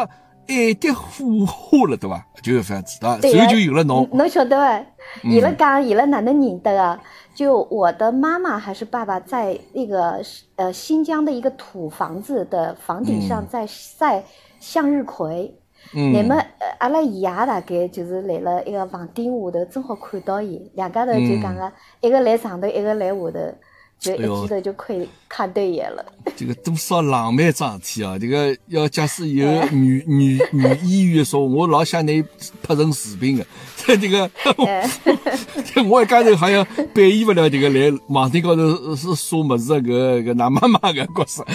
[0.47, 2.25] 爱的火花了，对伐？
[2.41, 3.38] 就是这样子，对伐？
[3.38, 4.10] 然后就有了侬。
[4.13, 4.86] 侬晓得伐？
[5.23, 6.99] 伊拉讲，伊拉哪能认得啊？
[7.36, 10.21] 就我的妈妈还是爸爸，在那个
[10.56, 14.23] 呃新疆的一个土房子的房顶上在晒
[14.65, 15.54] 向日葵，
[15.93, 16.43] 那么
[16.80, 23.32] 阿拉爷大概就是来了一个房顶下头，正好看到伊，两家头就讲个一个来上头，一个来下头。
[23.99, 26.05] 就一记头就可以看对眼了。
[26.36, 28.19] 这个多少浪漫桩事体啊！
[28.19, 32.23] 这个要假使有女女女演员说，我老想你
[32.62, 33.45] 拍成视频的，
[33.77, 34.29] 在 这个，
[35.89, 41.45] 我一家头好像扮演不了这个来网顶高头是说么子个个男妈妈个角色。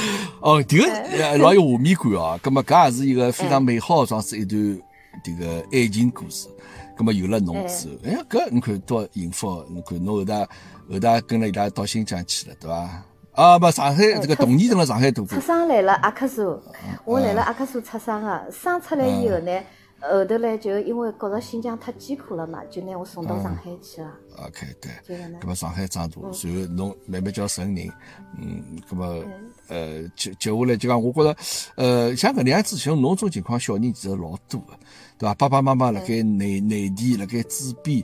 [0.41, 2.41] 哦，这个老有画面感啊！
[2.43, 4.81] 那么，搿也是一个非常美好的装饰一段
[5.23, 6.49] 这个爱情故事。
[6.97, 9.65] 那么有了侬之后，哎呀，搿你看多幸福！
[9.69, 10.35] 你看侬后头。
[10.95, 13.05] 后头跟了伊拉到新疆去了，对伐？
[13.33, 15.39] 啊，不，上海这个童年在上海度过。
[15.39, 16.61] 出生来了阿克苏，
[17.05, 19.61] 我来了阿克苏出生的，生出来以后呢，
[20.01, 24.13] 后头来就因为觉着新疆太艰苦了嘛，就拿我送到上海去了。
[24.47, 25.17] OK，对。
[25.41, 27.89] 那么上海长大，然后侬慢慢叫成人，
[28.37, 29.25] 嗯，那么
[29.69, 31.37] 呃接接下来就讲，我觉着
[31.77, 34.79] 呃像搿能样子，像侬种情况，小人其实老多的，
[35.21, 35.35] 对伐？
[35.35, 38.03] 爸爸妈妈辣盖内内地辣盖支边，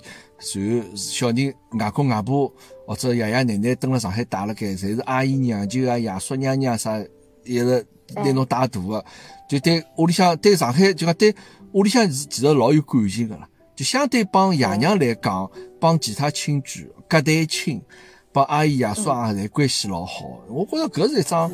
[0.55, 2.53] 然后小人外公外婆。
[2.87, 7.01] 或者爷爷奶奶蹲辣上海带了该，侪是阿姨娘舅啊、爷叔娘娘啥，
[7.45, 9.05] 一直拿侬带大个，
[9.49, 11.35] 就对屋里向对上海就讲对
[11.73, 13.49] 屋里向是其实老有感情个啦。
[13.75, 15.51] 就相对帮爷娘来讲，
[15.81, 17.83] 帮其他亲眷隔代亲，
[18.31, 20.41] 帮阿姨爷叔啊，侪关系老好。
[20.49, 21.51] 我觉着搿是一桩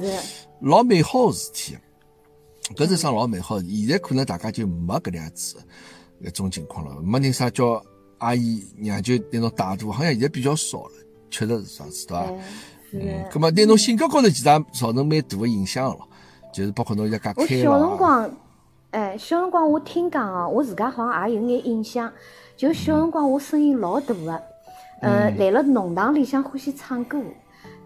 [0.60, 1.78] 老美好个事体，
[2.74, 3.60] 搿是一桩老美好。
[3.60, 5.56] 现在可能大家就没搿样子
[6.20, 7.82] 一种情况了，没人啥叫
[8.18, 10.92] 阿姨娘舅拿侬带大，好像现在比较少了。
[11.30, 12.32] 确实是这样子，对伐？
[12.92, 16.06] 嗯，咁么对侬性格高头其实也造成蛮大的影响咯，
[16.52, 18.30] 就是包括侬现在讲开小辰光，
[18.90, 22.12] 哎，小辰光我听讲哦，我自家好像也有眼印象，
[22.54, 24.42] 就小辰光我声音老大个，
[25.00, 27.18] 呃，来了弄堂里向欢喜唱歌，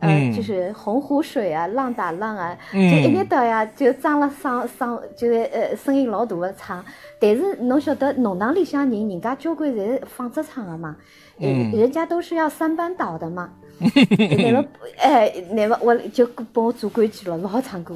[0.00, 6.85] 呃，就是洪湖水啊，浪打浪啊，就一年到呀就张了嗓嗓，就是呃声音老大的唱。
[7.18, 10.96] 但是侬晓得弄堂里向人，人家交关侪是放着唱的嘛。
[11.38, 14.64] 嗯，人家都是要三班倒的嘛， 那么
[14.98, 17.94] 哎，那么我就帮我做规矩了，不好唱歌，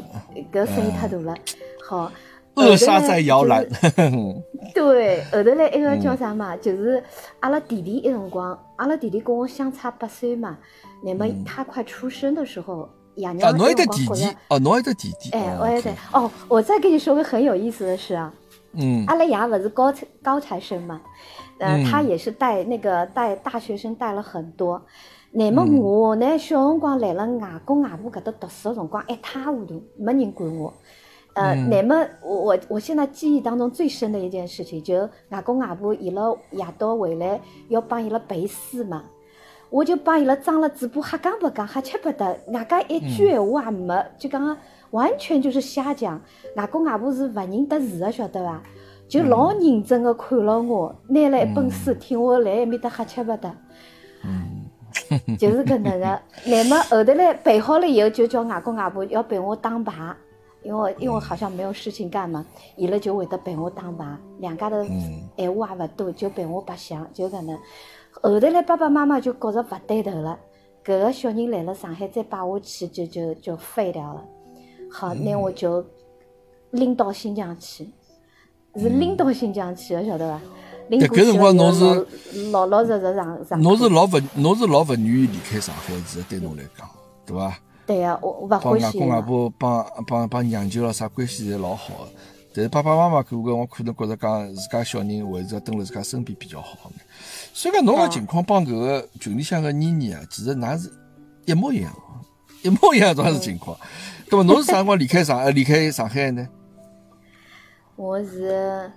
[0.53, 1.35] 搿声音太大了。
[1.89, 2.13] 好，
[2.55, 3.67] 扼杀在摇篮。
[4.75, 6.55] 对，后头来一个叫啥嘛？
[6.57, 7.03] 就是
[7.41, 10.57] 阿拉弟弟一辰光，阿拉弟弟跟我相差八岁嘛。
[11.05, 15.31] 那么他快出生的时候，爷娘一个弟弟，哦，侬一个弟弟。
[15.33, 15.95] 哎，我也得。
[16.13, 18.33] 哦，我再跟你说个很有意思的事啊。
[18.73, 21.01] 嗯，阿拉爷不是高材高材生嘛，
[21.59, 24.81] 呃，他也是带那个带大学生带了很多。
[25.33, 30.73] 那么我呢，小辰光来了外公外婆搿搭读书的辰光一塌糊涂，没人管我。
[31.35, 39.05] 呃，那么我我我现在记忆当中最深的一件事情，就外公外婆伊拉夜到回来要帮伊拉背书嘛，
[39.71, 44.57] 我就帮伊拉张了嘴巴，瞎讲不讲，瞎吃不得，外加一句闲话也没，就讲
[44.91, 46.21] 完全就是瞎讲。
[46.57, 48.61] 外公外婆是勿认得字的，晓得伐？
[49.09, 53.53] 就老认真的看了我，拿了一本书，听我来埃面搭瞎吃不得。
[54.25, 56.21] 嗯，就是搿能个。
[56.45, 60.15] 那么后头来背好了以后，就叫外公外婆要陪我打牌。
[60.63, 62.45] 因为因为好像没有事情干嘛，
[62.77, 64.85] 伊拉就会得陪我打牌，两家头
[65.37, 67.59] 闲话也勿多，就陪我白相，就搿能。
[68.11, 70.39] 后头来爸爸妈妈就觉着勿对头了，
[70.85, 74.25] 搿个小人来了上海再摆下去就就就废掉了。
[74.91, 75.85] 好，那我就
[76.73, 77.89] 拎到新疆去，
[78.77, 80.41] 是拎到新疆去的，晓得伐？
[80.89, 82.07] 拎过去了侬是
[82.51, 83.63] 老老实实上上。
[83.63, 86.89] 侬是老勿侬是老勿愿意离开上海，是对侬来讲，
[87.25, 87.57] 对伐？
[87.91, 88.61] 对呀，我我勿欢喜。
[88.61, 92.11] 帮外公外婆帮帮帮娘舅了啥关系侪老好个，
[92.55, 97.01] 但是爸爸妈妈搿个我可能觉着讲自家小人还是要蹲辣自家身边比较好眼。
[97.53, 100.93] 所以讲侬个情况帮搿个群里向个妮妮啊，其实㑚是
[101.47, 101.93] 一模一样，
[102.63, 103.77] 一模一样种是情况。
[104.31, 106.47] 那么侬是啥辰光 离开上呃离开上海呢？
[107.97, 108.89] 我是。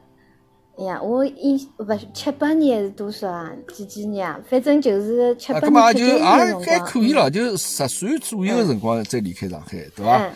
[0.75, 3.51] 哎呀，我一不是七八年还是多少啊？
[3.71, 4.39] 几几年啊？
[4.49, 6.61] 反正就是七八年、八年的辰光。
[6.65, 10.29] 还可以了，就十岁左右的辰光再离开上海，对伐？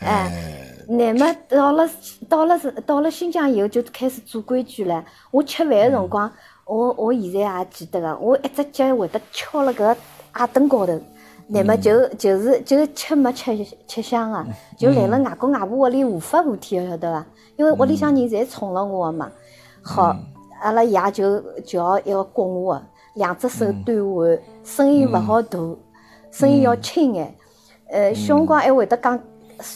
[0.00, 1.90] 哎，那么到了
[2.28, 5.04] 到了是到了新疆以后就开始做规矩了。
[5.30, 6.32] 我吃饭的辰光，
[6.64, 9.94] 我我现在还记得个，我一只脚会得翘了个
[10.32, 10.98] 矮凳高头。
[11.50, 14.46] 那么就就是就吃没吃吃香啊，
[14.78, 17.26] 就来了外公外婆屋里无法无天，晓得伐？
[17.56, 19.30] 因为屋里向人侪宠了我嘛。
[19.88, 20.14] 好，
[20.60, 22.80] 阿拉爷就叫一个供我，
[23.14, 25.58] 两只手端碗，声音勿好大，
[26.30, 27.34] 声音要轻眼。
[27.88, 29.18] 呃，小辰光还会得讲，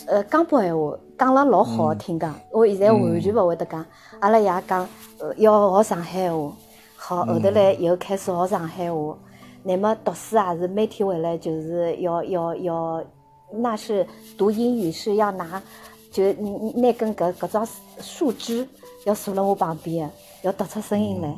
[0.07, 2.38] 呃，江北闲话，讲了老好听讲。
[2.51, 3.83] 我现在完全勿会得讲。
[4.20, 4.87] 阿拉爷讲，
[5.18, 6.53] 呃，要学上海话。
[6.94, 9.16] 好，后头来又开始学上海话。
[9.62, 13.03] 那么读书也是每天回来就是要要要，
[13.51, 15.62] 那是读英语是要拿，
[16.11, 17.66] 就拿根搿搿种
[17.98, 18.68] 树枝。
[19.05, 20.11] 要坐辣我旁边，
[20.43, 21.29] 要读出声音来。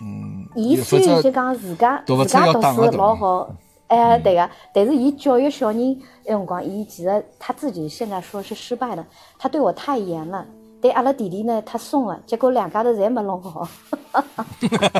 [0.00, 3.50] 嗯，伊虽然就讲自家自家读书老好，
[3.88, 9.04] 哎，对个，但是伊教育小人那辰光，伊其实他自己现在说是失败了，
[9.38, 10.46] 他对我太严了，
[10.80, 13.64] 对阿拉弟弟呢太松了，结果两家头侪没弄好。
[13.64, 14.50] 哈哈哈哈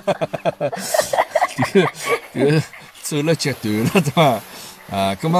[0.00, 0.70] 哈哈！
[1.56, 1.90] 这个
[2.32, 2.62] 这个
[3.02, 4.40] 走了极端了，对伐？
[4.90, 5.38] 啊，葛么，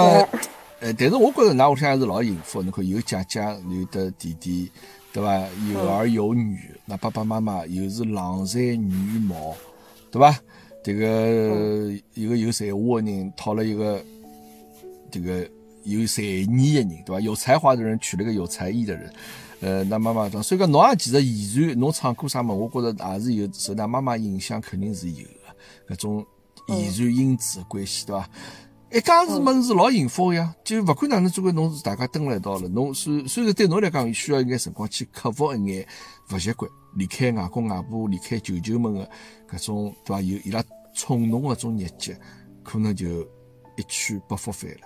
[0.81, 4.71] 呃，但是我觉着㑚屋里向还是老幸福，侬看有姐姐，有的弟弟。
[5.13, 5.41] 对伐？
[5.73, 9.57] 有儿有女，那爸爸妈妈又是郎才女貌，
[10.11, 10.39] 对伐？
[10.85, 14.03] 这个一个有才华的人，讨了一个
[15.11, 15.49] 这个
[15.85, 17.21] 有才艺的人，对伐？
[17.21, 19.13] 有才华的人娶了个有才艺的人，
[19.61, 22.55] 呃，那妈妈讲，所以讲侬也其实遗传，侬唱歌啥么？
[22.55, 26.25] 我觉着也是有受㑚妈妈影响，肯定是有的，搿种
[26.69, 28.29] 遗传因子的关系，对伐？
[28.91, 32.67] 一家子么是老幸福呀，就勿管哪能，总归侬是大家蹲辣一道了。
[32.69, 35.87] 侬虽虽然对侬来讲需要一眼辰光去克服一眼
[36.33, 39.11] 勿习惯，离开外公外婆、离开舅舅们的
[39.51, 40.23] 搿种对伐？
[40.23, 42.19] 有伊拉宠侬搿种日节，
[42.65, 43.21] 可能就
[43.77, 44.81] 一去不复返了。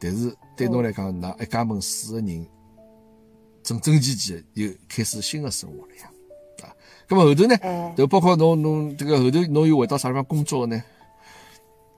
[0.00, 2.46] 但是对侬来讲，那一家门四个人
[3.62, 6.10] 整整齐齐又开始新的生活了呀，
[6.64, 6.74] 啊。
[7.08, 7.94] 咁么后头呢？
[7.96, 10.82] 就包括侬侬这个后头侬又回到啥地方工作呢？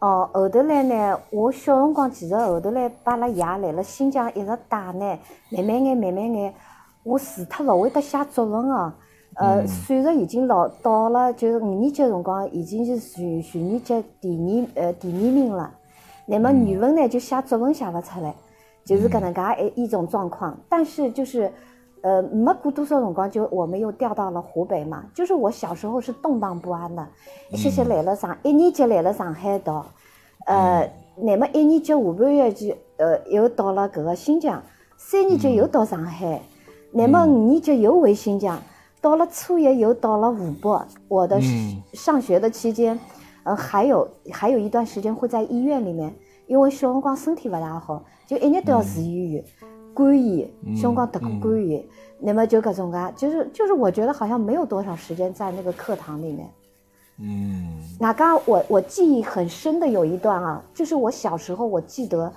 [0.03, 5.17] 哦，后头来呢，我小辰光其实后头来把阿拉爷来了新疆一直带呢，
[5.51, 6.53] 慢慢眼慢慢眼，
[7.05, 8.93] 我除脱勿会得写作文哦，
[9.37, 15.73] 呃，算术已经老到了，就是五年级辰光已经是全全年级第二呃第二名了。
[16.27, 18.35] 那么语文呢，就写作文写勿出来，
[18.85, 20.59] 就是搿能介一一种状况。
[20.69, 21.49] 但是就是。
[22.03, 25.05] 呃，没过多少辰光，就我们又调到了湖北嘛。
[25.15, 27.07] 就是我小时候是动荡不安的，
[27.51, 29.83] 一些些来了上一年级来了上海读，
[30.47, 34.61] 呃，那么一年级下半学期，呃，又到了搿个新疆，
[34.97, 36.43] 三年级又到上海，
[36.91, 38.61] 那么五年级又回新疆，
[39.01, 40.87] 到了初一又到了湖北。
[41.07, 41.41] 我的
[41.93, 42.99] 上学的期间，
[43.45, 46.13] 呃，还有还有一段时间会在医院里面，
[46.49, 49.45] 因为小辰光身体不大好，就一日都要住医院。
[49.95, 50.47] 关于
[50.81, 51.85] 辰光得过关于，
[52.19, 56.51] 那么就搿种个，就是就是我觉得好像没有多少时间在那个课堂里面。
[57.19, 57.79] 嗯。
[58.01, 62.33] 那刚我我记忆很深的有一段啊，就是我小时候我记得，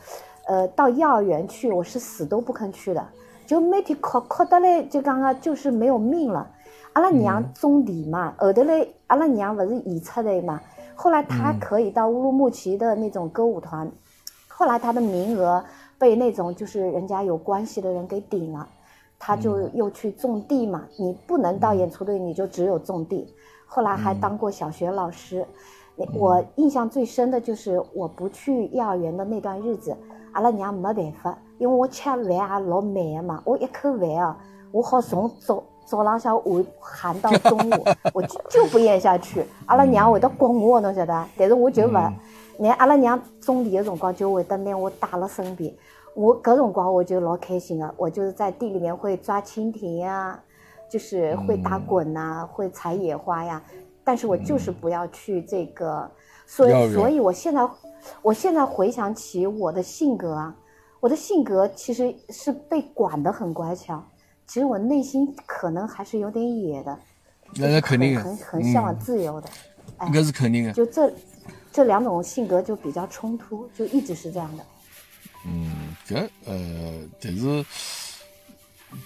[0.47, 3.03] 呃，到幼儿园去我是死都不肯去的，
[3.47, 6.47] 就每天哭哭得嘞，就刚刚就是没有命了。
[6.93, 10.61] 阿拉娘种地嘛，后头来阿拉娘不是移出来嘛，
[10.95, 13.91] 后来她可以到乌鲁木齐的那种歌舞团，
[14.47, 15.61] 后来她的名额
[16.05, 18.69] 被那种就是人家有关系的人给顶了，
[19.17, 23.33] 他就又去种地嘛，你不能到演出队，你就只有种地。
[23.65, 25.43] 后来还当过小学老师，
[26.13, 29.97] 我印象最深的就是我不去幼儿园的那段日子，
[30.33, 34.37] 阿拉娘没办法，因为我吃饭也老慢的嘛，我一口饭啊，
[34.71, 41.25] 我好从早早浪向含含到中午，我就就不咽下去，阿拉娘会得刮我，侬晓得？
[41.35, 41.93] 但是我就勿，
[42.59, 45.73] 拿阿拉娘种地的辰光就会得拿我带了身边，
[46.15, 50.39] 我各种光我觉得老开心了，我就是在地里面会抓蜻蜓呀。
[50.87, 53.61] 就是会打滚呐，会采野花呀，
[54.03, 56.09] 但是我就是不要去这个，
[56.45, 57.67] 所以，所以我现在，
[58.21, 60.55] 我现在回想起我的性格啊，
[60.99, 64.01] 我的性格其实是被管的很乖巧，
[64.45, 66.97] 其实我内心可能还是有点野的，
[67.55, 69.49] 那那肯定，很很向往自由的，
[70.13, 71.11] 那是肯定的，就这
[71.71, 74.63] 这两种性格就比较冲突，就一直是这样的。
[75.45, 77.65] 嗯，这呃，但是。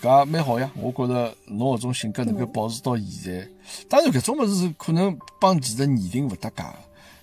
[0.03, 3.47] 搿蛮好呀，我觉着侬搿种性格能够保持到现在。
[3.89, 6.63] 当然，搿种物事可能帮其实年龄勿搭界。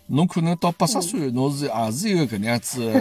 [0.09, 2.93] 侬可能到八十岁，侬是也是一个搿能样子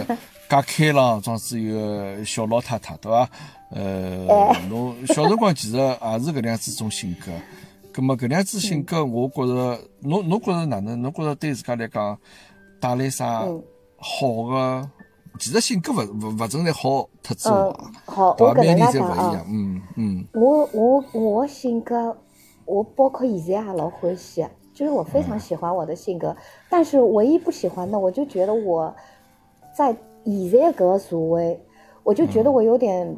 [0.48, 3.28] 介 开朗，装子一个小老太太，对伐？
[3.70, 5.82] 呃，侬小辰光其实也
[6.20, 7.32] 是搿能样子种性格。
[7.92, 11.02] 葛末搿能样子性格，我觉着侬侬觉着哪能？
[11.02, 12.16] 侬觉着对自家来讲
[12.78, 13.40] 带来啥
[13.96, 14.88] 好个？
[15.38, 20.26] 其实性格勿勿勿存在好特质嗯，好，我搿能介讲啊，嗯嗯。
[20.32, 22.16] 我我我性格，
[22.64, 26.34] 我包括现在也老欢喜，就是我非常喜欢我的性格。
[26.70, 28.94] 但是唯一不喜欢的，我就觉得我
[29.76, 29.94] 在
[30.24, 31.60] 现在搿个社会，
[32.02, 33.16] 我就觉得我有点，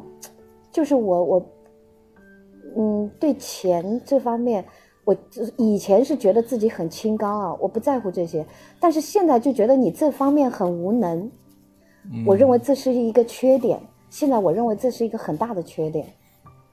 [0.71, 1.45] 就是我我，
[2.77, 4.65] 嗯，对钱这方面，
[5.05, 5.15] 我
[5.57, 8.45] 以前是觉得自己很清高啊，我不在乎这些，
[8.79, 11.29] 但是现在就觉得你这方面很无能。
[12.25, 16.07] 我认为这是一个缺点，现在我认为这是一个很大的缺点。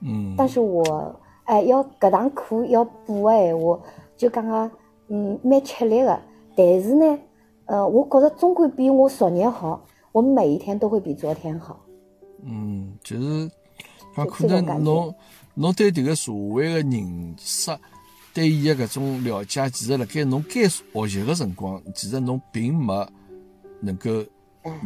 [0.00, 3.80] 嗯，但是我哎，要搿堂课要补哎，我
[4.16, 4.70] 就刚刚
[5.08, 6.20] 嗯蛮吃力的。
[6.54, 7.18] 但是呢，
[7.66, 11.78] 呃，我觉着总归比我昨日好，我每一天都会比昨天好。
[12.42, 13.50] 嗯，就是
[14.14, 15.14] 讲可能侬
[15.54, 17.70] 侬对迭个社会的认识，
[18.32, 23.06] 对伊个搿种了解，其实辣盖侬该学习的辰光，其实侬并没
[23.80, 24.10] 能够。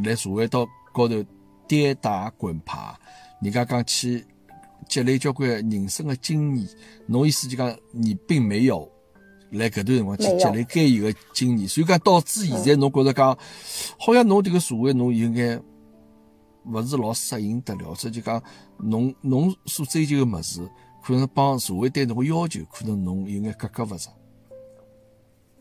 [0.05, 1.25] 来社会到高头
[1.69, 2.99] 跌打滚爬，
[3.40, 4.25] 人家讲去
[4.88, 6.69] 积累交关人生的经验，
[7.07, 8.90] 侬意思就讲你并没有
[9.51, 13.37] 来搿段辰光去积累该有的经验，所以讲导致现在侬觉着讲，
[13.99, 15.62] 好像侬这个社会侬有眼
[16.66, 18.43] 勿是老适应得了，这就讲
[18.79, 20.61] 侬侬所追求的物事，
[21.03, 23.97] 可能帮社会对侬的要求，可能侬有眼格格勿入。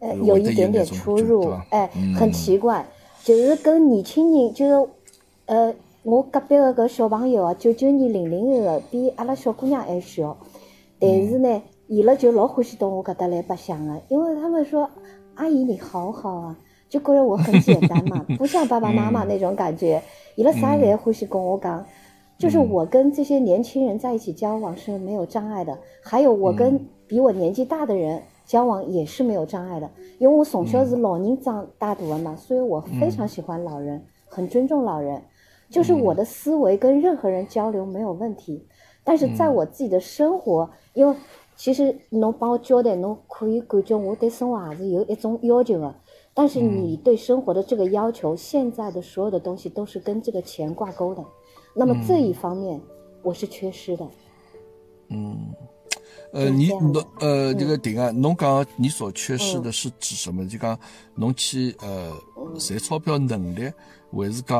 [0.02, 2.86] 呃，有一点点出入，哎，很奇怪。
[3.30, 4.90] 就是跟年轻人，就是，
[5.46, 10.36] 呃，我隔壁个搿小朋友啊，九九年零零后个，比阿拉小姑娘还小，
[11.00, 14.90] 但是呢，伊拉就老欢喜到我搿搭来白相个，因为他们说
[15.36, 16.58] 阿姨你好好啊，
[16.90, 20.02] 就觉着我很简单嘛， 不像爸爸妈妈那种感觉，
[20.36, 21.86] 伊拉啥侪欢喜跟我讲，
[22.40, 28.24] 就是我跟这些年轻人在一起交往是没有障碍的，还有我跟比我年纪大的人。
[28.50, 35.22] 交往也是没有障碍的，因为我从小是老人长大大的嘛，所以我非常喜欢老人，很尊重老人。
[35.70, 38.66] 就是我的思维跟任何人交流没有问题，
[39.04, 41.16] 但是在我自己的生活，因为
[41.56, 45.94] 其实侬帮我交代，侬可以感觉我对生活还是有一种要求的。
[46.34, 51.24] 但是你对生活的这个要求，现在的所有的东西都是跟这个钱挂钩的，
[51.76, 52.82] 那么这一方面
[53.22, 54.08] 我是缺失的。
[55.10, 55.38] 嗯。
[56.32, 60.48] 呃，你侬呃，这个定啊，侬讲你所缺失的是指什么？
[60.48, 60.78] 就讲
[61.16, 62.12] 侬去呃
[62.60, 63.72] 赚钞票能力，
[64.12, 64.58] 还是讲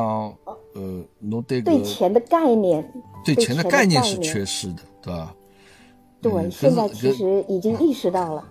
[0.74, 2.84] 呃侬对对钱的概念，
[3.24, 5.34] 对钱的概念是缺失的，对吧？
[6.20, 8.44] 对，现在其实已经意识到了。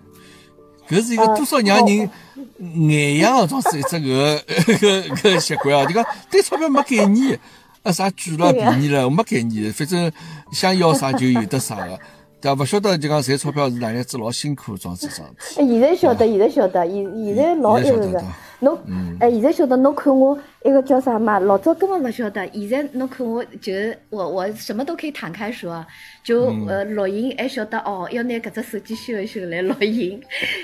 [0.88, 2.10] 搿是一个多少让人
[2.58, 4.42] 眼痒的，种是一只个
[4.80, 5.86] 个个习惯啊！
[5.86, 7.38] 就讲对钞票没概念，
[7.82, 10.10] 啊啥贵了便宜了没概念，反正
[10.52, 11.98] 想要啥就有得啥个。
[12.40, 15.28] 对勿晓得就讲赚钞票是哪样子老辛苦，装子装。
[15.38, 18.22] 现在晓得，现在晓得，现现在老一个个。
[18.62, 18.78] 侬，
[19.20, 21.38] 哎，现在晓得，侬看我一个叫啥嘛？
[21.38, 23.72] 老早根本勿晓得，现在侬看我就
[24.08, 25.84] 我我什么都可以坦开说，
[26.24, 30.18] 就呃录音还晓得哦，要拿搿只手机修一修来录音。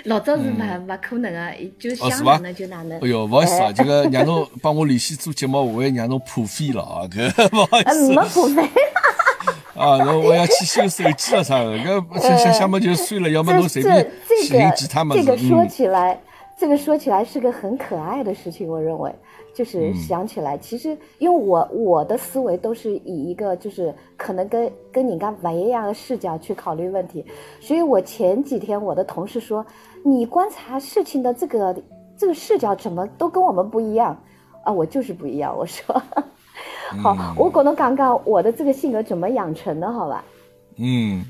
[0.04, 2.98] 老早是勿勿可能个，就想哪能就哪能。
[3.00, 8.08] 哎哟，勿好意思啊，这个让侬帮我联系做节目，我还让侬破费了啊，搿勿好意思。
[8.08, 8.70] 没破费。
[9.76, 14.06] 啊，啊，然后我要去修手机了啥的，搿想想想么就算了，要么侬随便
[14.48, 15.14] 这吉他嘛。
[15.14, 16.20] 这个说起来，
[16.56, 19.14] 这个说起来是个很可爱的事情，我认为。
[19.54, 27.24] 就是想起来，其实因为我我的思维都是以一个就是可能跟跟你刚不一样的视角去考虑问题，
[27.58, 29.64] 所以我前几天我的同事说，
[30.04, 31.74] 你观察事情的这个
[32.18, 34.14] 这个视角怎么都跟我们不一样
[34.62, 35.56] 啊，我就是不一样。
[35.56, 36.02] 我说，
[37.02, 40.24] 好，我可能讲讲我的这个性格怎么养成的，好吧？
[40.76, 41.24] 嗯。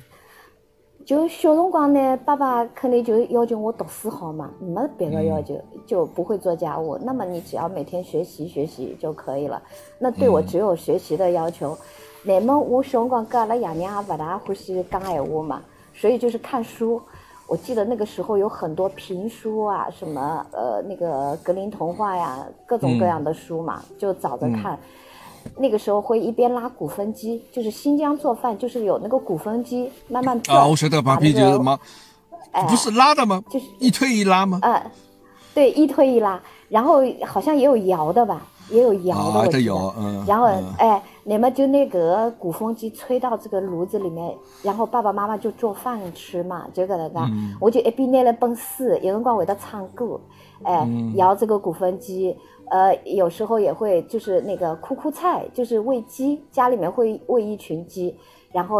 [1.05, 6.99] 就小辰光呢，爸爸肯定就要求我读书好嘛，没别的要求，就不会做家务。
[6.99, 9.63] 那么你只要每天学习学习就可以了。
[10.01, 11.79] 那对我只有学习的要求。
[12.25, 15.63] 那么我小辰光跟阿拉爷娘也不大欢喜讲闲话嘛，
[15.95, 17.01] 所以就是看书。
[17.47, 24.77] 我记得那个时候有很多评书啊，什么呃那个格林童话呀，各种各样的书嘛，就找着看。
[25.57, 30.59] 那个时候会一边拉鼓风机，就是新疆做饭，就是有那个鼓风机慢慢转。
[30.59, 31.78] 啊，我晓得旁边就是什么，
[32.68, 33.42] 不是拉的吗？
[33.51, 34.59] 就是一推一拉吗？
[34.62, 34.90] 呃，
[35.55, 39.94] 对，一推一拉，然后好像也有摇的吧，也有摇的，我记得。
[39.99, 40.24] 嗯。
[40.26, 40.47] 然后
[40.78, 47.20] 哎，你们就那个鼓风机吹到这个炉子里面，然后爸爸妈妈就做饭吃嘛，就搿能介。
[47.61, 50.20] 我就一边拿了本书，有辰光会得唱歌，
[50.62, 52.36] 哎，摇这个鼓风机。
[52.71, 58.17] 呃，有时候也会就是那个哭哭菜，就是喂鸡，家里面会喂一群鸡，
[58.53, 58.79] 然后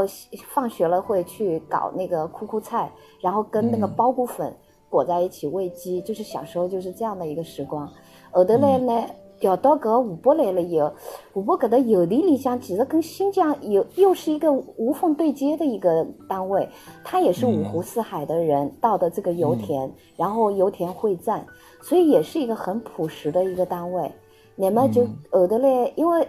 [0.49, 4.53] 放学了会去搞那个哭哭菜，然后跟那个苞谷粉
[4.91, 7.89] 裹在一起喂鸡，就是小时候就是这样的一个时光。
[8.33, 9.07] 我的嘞呢，
[9.41, 10.93] 调到搿湖北来了以后，
[11.33, 16.69] 湖北搿搭邮递里向其实跟新疆又又是一个无缝对接的一个单位，
[17.05, 21.45] 他也是五湖四海的人到的这个油田，然后油田会战。
[21.83, 24.11] 所以也是一个很朴实的一个单位，
[24.57, 26.27] 那么就后头来，因为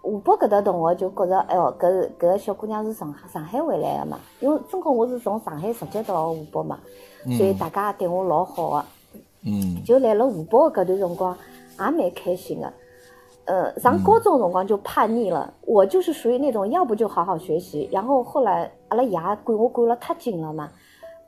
[0.00, 6.78] 湖北搿搭同学就觉着，哎哟，搿搿个小姑娘是上上海回来的嘛，因为正好我是从上海直接到湖北嘛，
[7.36, 8.86] 所以大家对我老好的，
[9.44, 11.36] 嗯，就来了湖北搿段辰光
[11.78, 12.72] 也蛮开心的，
[13.46, 20.70] 呃，上高中辰光就叛逆了，我就是属于那种要不就好好学习，然后后来阿拉爷管我管了太紧了嘛。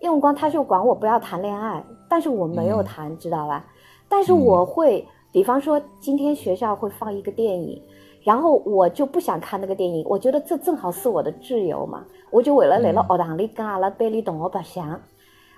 [0.01, 3.65] 那辰光他就管我不要谈恋爱，但是我没有谈，知道吧？
[4.09, 7.83] 但是我会，比方说今天学校会放一个电影，
[8.23, 15.01] 然后我就不想看那个电影，我觉得这正好是我的自由嘛，我就为了来了学堂里跟阿拉班里同学白相，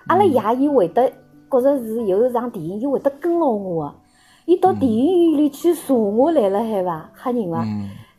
[0.07, 1.11] 阿拉爷伊会得
[1.49, 3.93] 觉着是有场电影，伊会得跟牢我，
[4.49, 7.63] 伊到电影院里去查我来了海伐，吓人伐？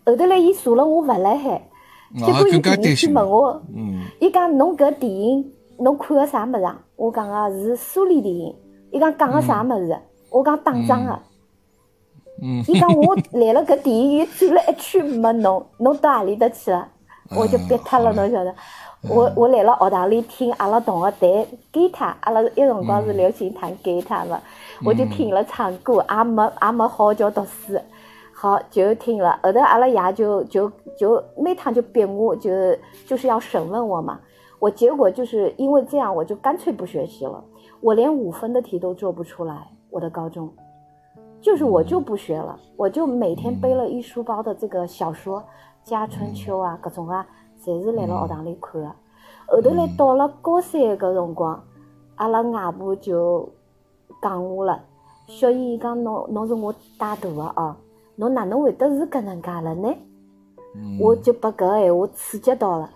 [0.06, 1.68] 后头来伊查了我勿辣海，
[2.16, 3.60] 结果伊电影去问我，
[4.20, 5.52] 伊讲侬搿电影。
[5.80, 6.78] 侬看个啥物事啊？
[6.94, 8.54] 我讲个是苏联电影。
[8.92, 9.98] 伊讲讲个啥物事？
[10.30, 11.18] 我讲打仗个。
[12.40, 12.62] 嗯。
[12.68, 16.86] 伊讲我来了搿电影院转了一圈没侬，侬到何里搭去了？
[17.36, 18.54] 我就憋脱了，侬晓得？
[19.08, 24.40] 我我来了学堂里听阿拉同学弹吉他，阿拉一辰光是流行弹吉他嘛，
[24.84, 27.78] 我就听了唱歌，也没也没好叫读书，
[28.34, 29.38] 好就听了。
[29.42, 32.50] 后头阿拉爷就就就每趟就逼我，就
[33.06, 34.20] 就是要审问我嘛。
[34.58, 37.42] 我结果就是因为这样，我就干脆不学习了。
[37.80, 39.66] 我连五分的题都做不出来。
[39.88, 40.48] 我的高中，
[41.40, 45.40] 就是我就不学了，我就每天背了一书包的这个小说
[45.82, 47.26] 《家春秋》啊，各种啊，
[47.64, 48.92] 侪是来了学堂里看的。
[49.46, 51.62] 后头来到了高三个辰光，
[52.16, 53.48] 阿拉外婆就
[54.22, 54.80] 讲我了，
[55.26, 57.74] 小姨讲侬侬是我带大的哦，
[58.16, 59.88] 侬哪能会得是搿能介了呢？
[61.00, 62.88] 我就把搿个闲话刺激到了。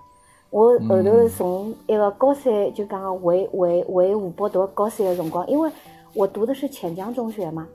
[0.51, 5.69] 我后头从一个高三就讲回回回湖北读高三的辰光，因为
[6.15, 7.67] 我读的是潜江中学嘛，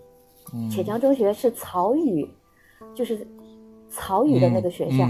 [0.72, 2.26] 潜江中学是曹禺，
[2.96, 3.28] 就是
[3.90, 5.06] 曹禺的那个学校，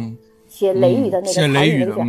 [0.50, 2.06] 写雷雨的那个曹禺那个。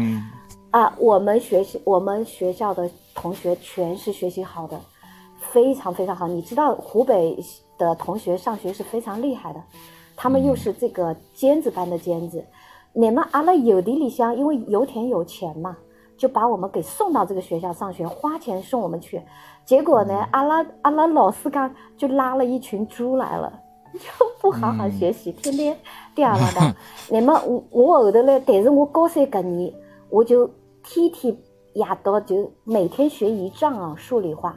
[0.72, 4.80] 啊，我们学习我们学校的同学全是学习好的，
[5.52, 6.26] 非常非常好。
[6.26, 7.36] 你知道湖北
[7.76, 9.60] 的同学上学是非常厉害的，
[10.16, 12.44] 他们又是这个尖子班的尖子。
[12.92, 15.76] 你们阿拉有的里乡，因为油田有钱嘛，
[16.16, 19.20] 就把我们给送到这个学校上学，花钱送我们去。
[19.64, 23.52] 结果呢，阿拉阿拉老师刚就拉了一群猪来了，
[23.94, 24.08] 就
[24.40, 25.76] 不好好学习，天天
[26.14, 26.74] 吊儿郎当。
[27.10, 29.72] 那么我我后头嘞，但是我高三搿年，
[30.08, 30.46] 我就
[30.84, 31.36] 天天
[31.74, 34.56] 夜到就每天学一仗啊，数理化，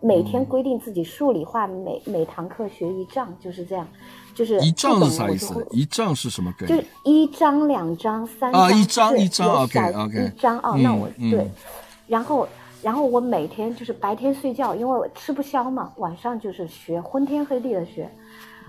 [0.00, 3.86] 每天规定自己数理化每每堂课学一仗，就是这样。
[4.34, 5.66] 就是一章是啥意思？
[5.70, 6.78] 一章是什么概念？
[6.78, 10.26] 就是一张、两张、三章，一张一张，OK OK。
[10.26, 11.50] 一张啊，那我对，
[12.06, 12.46] 然后
[12.86, 18.08] 然后我每天就是白天睡觉，因为我吃不消嘛，晚上就是学昏天黑地的学。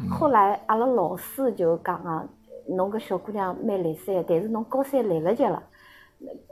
[0.10, 2.28] 后来阿拉老师就讲啊，
[2.68, 5.62] 侬个小姑娘蛮来三，但是侬高三来不及了，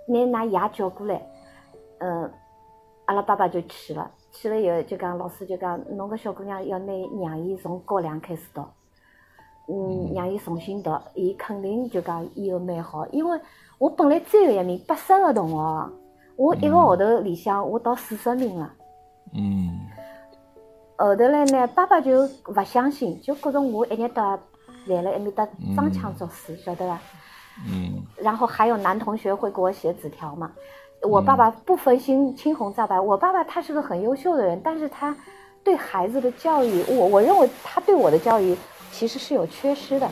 [0.07, 1.19] 拿㑚爷叫过来，
[1.97, 2.31] 嗯，
[3.05, 8.61] 阿拉爸爸就去了，去了以后就讲老师就讲，侬个小姑娘要拿让伊从高两开始读，
[9.69, 13.39] 嗯，让伊重新读，伊肯定就讲以后蛮好，因为
[13.79, 15.89] 我本来最后一名八十个同学，
[16.35, 18.73] 我一个号头里向我到四十名了，
[19.33, 19.79] 嗯，
[20.97, 24.37] 后头来呢，爸爸就勿相信，就觉着我一日到
[24.87, 26.99] 来了埃面搭装腔作势，晓得伐？
[27.67, 30.51] 嗯，然后还有男同学会给我写纸条嘛。
[31.01, 35.15] 我爸爸不分青青红皂白，我爸爸他是个很优秀的人，但是他
[35.63, 38.57] 对孩子的教育，我我认为他对我的教育
[38.91, 40.09] 其实是有缺失的。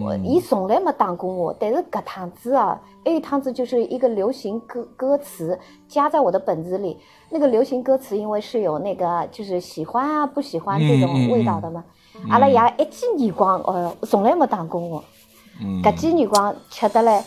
[0.00, 5.58] 我伊从来没打过我，但是搿趟子啊，那一趟子就是一个流行歌歌词
[5.88, 6.98] 加在我的本子里。
[7.30, 11.82] 那个流行歌词因为是有那个就是喜欢啊不喜欢这种味道的嘛。
[12.28, 15.02] 阿拉爷一记耳光，哦，从来没打过我。
[15.82, 17.24] 搿几年光吃得来，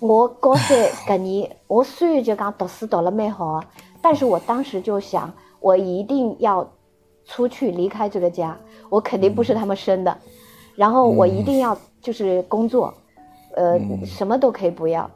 [0.00, 3.62] 我高三 搿年，我虽然就讲读书读了蛮好，
[4.00, 6.66] 但是我当时就想，我一定要
[7.26, 8.56] 出去离开这个家，
[8.88, 10.16] 我肯定不是他们生的，
[10.78, 12.94] 然后我一定要就是工作，
[13.56, 13.76] 呃，
[14.06, 15.10] 什么都可以不要。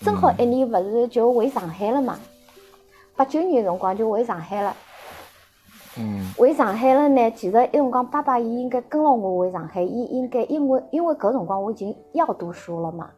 [0.00, 2.18] 正好一年不是就回上海了嘛，
[3.14, 4.74] 八九年辰光就回上海了。
[5.98, 13.10] 嗯回上海了呢，其实那辰光爸爸伊应该跟了我回上海，伊应该因为因为搿辰光我已经要读书了嘛。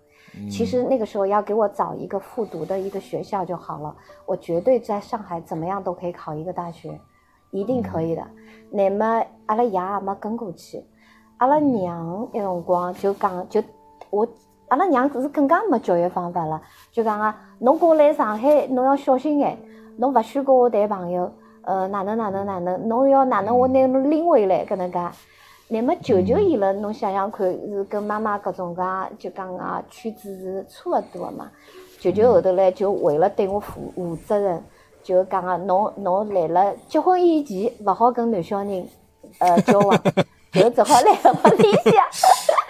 [0.51, 3.95] 其实那个时候要给我找一个复读的一个学校就好了，
[4.27, 7.01] 我绝对在上海怎么样都可以考一个大学，
[7.53, 8.27] 一定可以的。
[8.71, 10.83] 那么阿拉爷也没跟过去，
[11.41, 13.63] 阿拉娘那辰光就讲就
[14.11, 14.29] 我
[14.69, 16.61] 阿拉娘只是更加没教育方法了，
[16.93, 19.59] 就讲啊，侬过来上海侬要小心眼，
[19.97, 21.31] 侬勿许跟我谈朋友。
[21.63, 22.87] 呃，哪能哪能哪能？
[22.89, 23.59] 侬要哪能？
[23.59, 24.99] 我拿侬拎回来，搿能介。
[25.69, 28.83] 那么舅舅伊了，侬想想看，是跟妈妈搿种介，
[29.19, 31.51] 就讲个，圈子是差勿多个嘛。
[31.99, 34.63] 舅舅后头来就为了对我负负责任，
[35.03, 38.87] 就讲个，侬侬来了结婚以前勿好跟男小人
[39.39, 39.99] 呃交往，
[40.53, 41.95] 就只好来了屋里向。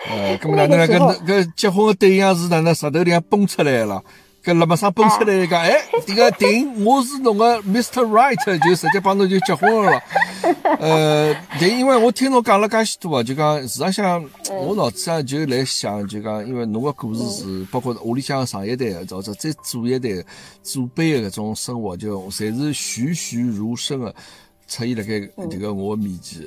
[0.10, 4.02] 呃，搿么哪能搿搿结婚的对象是哪能石头里向蹦出来了？
[4.42, 5.70] 搿辣么上蹦出来一个， 哎，
[6.06, 8.02] 这个顶，我是侬个 Mr.
[8.06, 10.02] Right，就直接帮侬就结婚了。
[10.80, 20.08] 呃，但因为我听侬讲了介许多啊，就讲实际上我脑子上就来想，就讲因为侬个故事是包括屋里向上一代，或者再祖一代
[20.62, 24.10] 祖辈的搿种生活，就侪是栩栩如生的
[24.66, 25.20] 出现辣盖
[25.50, 26.40] 这个我面前。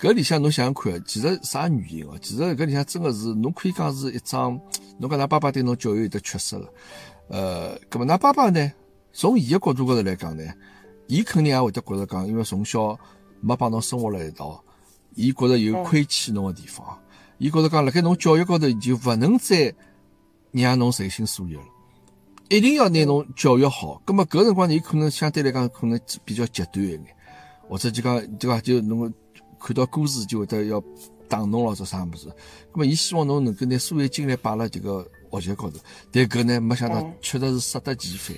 [0.00, 2.18] 搿里向侬想想看，其实啥原因哦？
[2.20, 4.60] 其实搿里向真的是侬可以讲是一张，
[4.98, 6.68] 侬讲㑚爸爸对侬教育有得缺失了。
[7.28, 8.72] 呃，搿么，㑚爸爸呢？
[9.12, 10.44] 从伊个角度高头来讲呢，
[11.06, 12.98] 伊肯定也会得觉着讲，因为从小
[13.40, 14.62] 没帮侬生活辣一道，
[15.14, 16.84] 伊觉着有亏欠侬个地方，
[17.38, 19.72] 伊觉着讲辣盖侬教育高头就勿能再
[20.50, 21.62] 让侬随心所欲了，
[22.48, 24.02] 一定要拿侬教育好。
[24.04, 27.06] 咁么，搿辰光伊可能相对来讲可能比较极端一眼，
[27.68, 28.60] 或者就讲对伐？
[28.60, 29.12] 就侬
[29.64, 30.82] 看到歌词就会得要
[31.28, 32.28] 打侬咯，做啥物事？
[32.72, 35.06] 咁么，伊希望侬能够拿所有精力摆辣这个。
[35.34, 35.80] 学习高头，
[36.12, 38.36] 但搿呢，没想到确实是适得其反。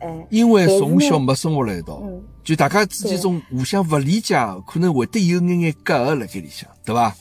[0.00, 2.02] 哎，因为从小没生活辣一道，
[2.44, 7.14] 就大家之间种互相勿理解，可能会得有眼眼隔阂辣盖里向，对伐？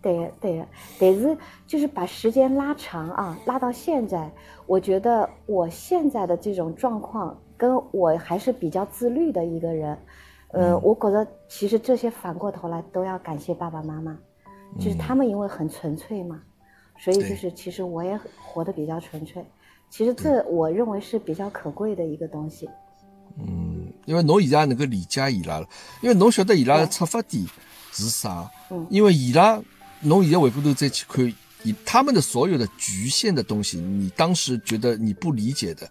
[0.00, 0.64] 对对，
[0.98, 1.36] 但是
[1.66, 4.32] 就是把时间拉长啊，拉到现在，
[4.64, 9.98] 我觉得我现在的这种状况，跟我还是比较自律的一个人。
[10.54, 14.16] 呃，我觉得其实这些反过头来都要感谢爸爸妈妈，
[14.78, 16.40] 就是他们因为很纯粹嘛。
[16.96, 19.44] 所以就是，其实我也活得比较纯粹。
[19.90, 22.68] 其实这我认为是比较可贵的一个东西。
[23.36, 25.68] 嗯，因为侬现在能够理解伊拉了，
[26.00, 27.44] 因为侬晓得伊拉的出发点
[27.90, 28.48] 是啥。
[28.70, 28.86] 嗯。
[28.88, 29.60] 因为伊拉，
[30.02, 31.26] 侬现在回过头再去看，
[31.64, 35.90] 以他们的所有的局限的东西，你当时觉得你不理解的，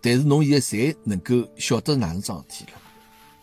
[0.00, 2.78] 但是侬现在才能够晓得哪能桩事体了。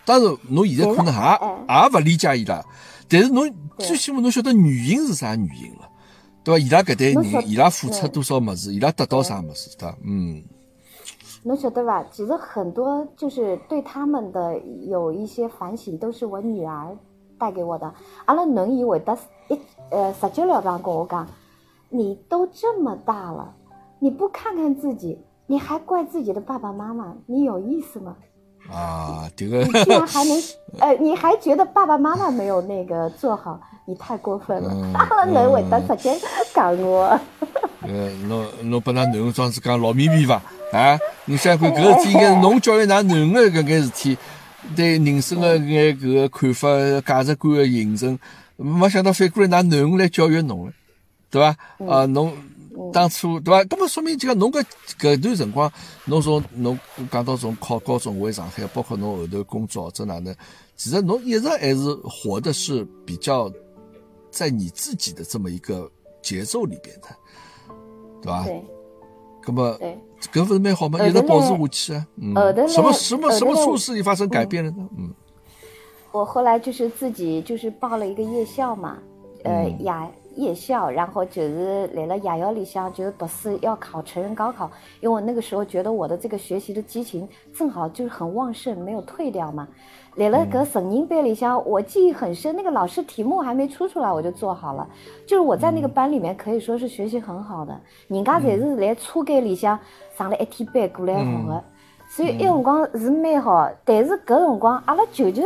[0.06, 2.64] 当然，侬现在可能还也勿理解伊拉，
[3.10, 5.90] 但是侬最起码侬晓得原因是啥原因了。
[6.44, 6.60] 对伐？
[6.60, 9.98] 伊拉搿代人，伊拉付出多少物事，伊拉得到啥物事，对伐？
[10.04, 10.44] 嗯。
[11.44, 12.04] 侬晓得伐？
[12.12, 16.96] 其实很多就是对他们的有一些反省，都是我女儿
[17.38, 17.92] 带给我的。
[18.26, 19.18] 阿拉囡儿会得
[19.50, 21.28] 一呃十九了刚跟我讲，
[21.90, 23.54] 你都这么大了，
[24.00, 28.16] 你不看看自己，你还怪自己的爸爸妈妈，你有意思吗？
[28.72, 29.64] 啊，这个。
[29.64, 30.44] 你居然还能，
[30.80, 33.60] 呃，你还觉得爸爸妈妈没有那个做好？
[33.88, 34.70] 你太过分了！
[34.96, 36.18] 阿拉囡会得直接
[36.56, 37.20] 讲我。
[37.82, 40.42] 呃，侬侬把㑚囡装子讲老秘密伐？
[40.74, 44.18] 啊，你想看搿事体，应该是侬教育㑚囡个搿眼事体，
[44.76, 46.68] 对人生的眼搿个看法、
[47.06, 48.18] 价值观的形成，
[48.58, 50.74] 没想到反过来㑚囡来教育侬了，
[51.30, 51.56] 对伐？
[51.88, 52.34] 啊，侬
[52.92, 53.64] 当初对伐？
[53.64, 54.64] 搿么说明就讲侬搿
[55.00, 55.72] 搿段辰光，
[56.06, 56.80] 侬从侬
[57.12, 60.36] 讲到从考高中回上海，包括侬后头工作或者哪能，
[60.76, 63.52] 其实侬一直还是活的是比较
[64.30, 65.90] 在你自己的这么一个
[66.22, 67.08] 节奏里边的，
[68.22, 68.44] 对伐？
[68.44, 68.64] 对。
[69.46, 69.80] 搿么，
[70.34, 71.06] 搿勿是蛮好吗？
[71.06, 72.08] 一直保持下去啊。
[72.18, 72.34] 嗯。
[72.68, 74.90] 什么什么什么促使你发生改变了呢？
[74.98, 75.14] 嗯。
[76.12, 78.98] 我后来就是自己就是报了一个夜校嘛，
[79.44, 80.10] 呃，雅。
[80.36, 84.70] 夜校，然后就是来了夜校里向，就是读书要考成人高考。
[85.02, 89.68] 因为我那个时候觉得我的这个学习的激情正好就是很旺盛，没有退掉嘛。
[90.16, 94.88] 来了个成人班里向，我记忆很深，那个老师题目还没出出来我就做好了。
[95.28, 97.78] 就是我在那个班里面可以说是学习很好的，
[98.08, 99.78] 人家侪是来车间里向
[100.18, 101.64] 上了一天班过来学的，
[102.08, 103.70] 所以那辰光是蛮好。
[103.84, 105.44] 但是搿辰光阿拉舅舅，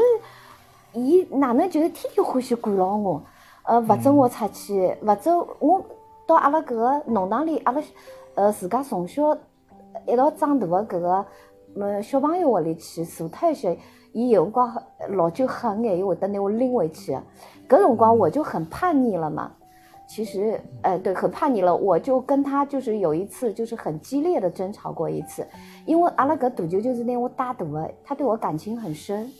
[0.94, 3.22] 伊哪能就是天天欢喜管牢我。
[3.70, 5.80] 呃，勿准我出去，勿准我
[6.26, 7.80] 到阿拉搿个弄堂里，阿拉
[8.34, 9.38] 呃自家从小
[10.07, 11.26] 一道长大的搿个
[11.76, 13.78] 呃小朋友屋里去坐脱一些，
[14.11, 17.15] 伊有辰光老舅狠眼，伊会得拿我拎回去。
[17.67, 19.51] 搿辰光我就很叛逆了嘛。
[20.07, 21.76] 其实，呃，对，很叛逆了。
[21.76, 25.47] 我就跟他就是有一次就是很激烈的争吵过一次，
[25.86, 29.32] 因为阿拉搿大舅就是拿我带大的，他对我感情很深。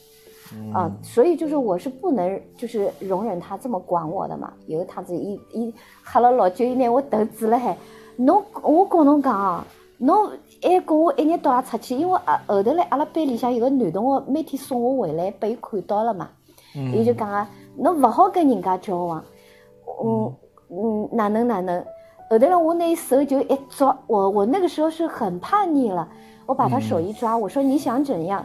[0.72, 4.52] 啊，所以就是我是不能就是容忍他这么管我的嘛。
[4.66, 5.74] 有一趟子，一一
[6.04, 7.76] 吓了老酒一拿我头指了海。
[8.16, 9.66] 侬我跟侬讲啊，
[9.98, 10.28] 侬
[10.62, 16.28] 还跟我一日到夜出去，因为啊后头来阿拉班里向有个男同学每天送我回来，被伊看到了嘛。
[16.94, 19.24] 伊就讲啊，侬勿好跟人家交往。
[20.04, 20.34] 嗯
[20.70, 21.84] 嗯，哪能哪能？
[22.28, 26.08] 后头来我那手就一抓，我我那个时候是很叛逆了，
[26.46, 28.44] 我把他手一抓，我说你想怎样？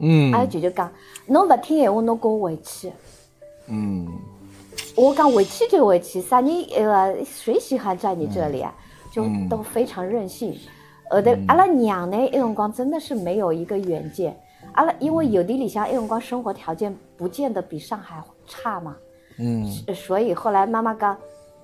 [0.00, 0.90] 嗯，阿舅舅讲，
[1.26, 2.90] 侬勿听闲话，侬跟我回去。
[3.68, 4.08] 嗯，
[4.96, 8.74] 我讲回去就回去，啥人那个谁喜欢在你这里啊？
[9.12, 10.56] 就都非常任性。
[11.10, 14.34] 后头阿拉娘呢，那辰光真的是没有一个远见。
[14.72, 18.96] 阿拉因为有的里向那辰光生活条件不见得比上海差嘛。
[19.38, 19.66] 嗯。
[19.94, 21.16] 所以后来妈妈讲，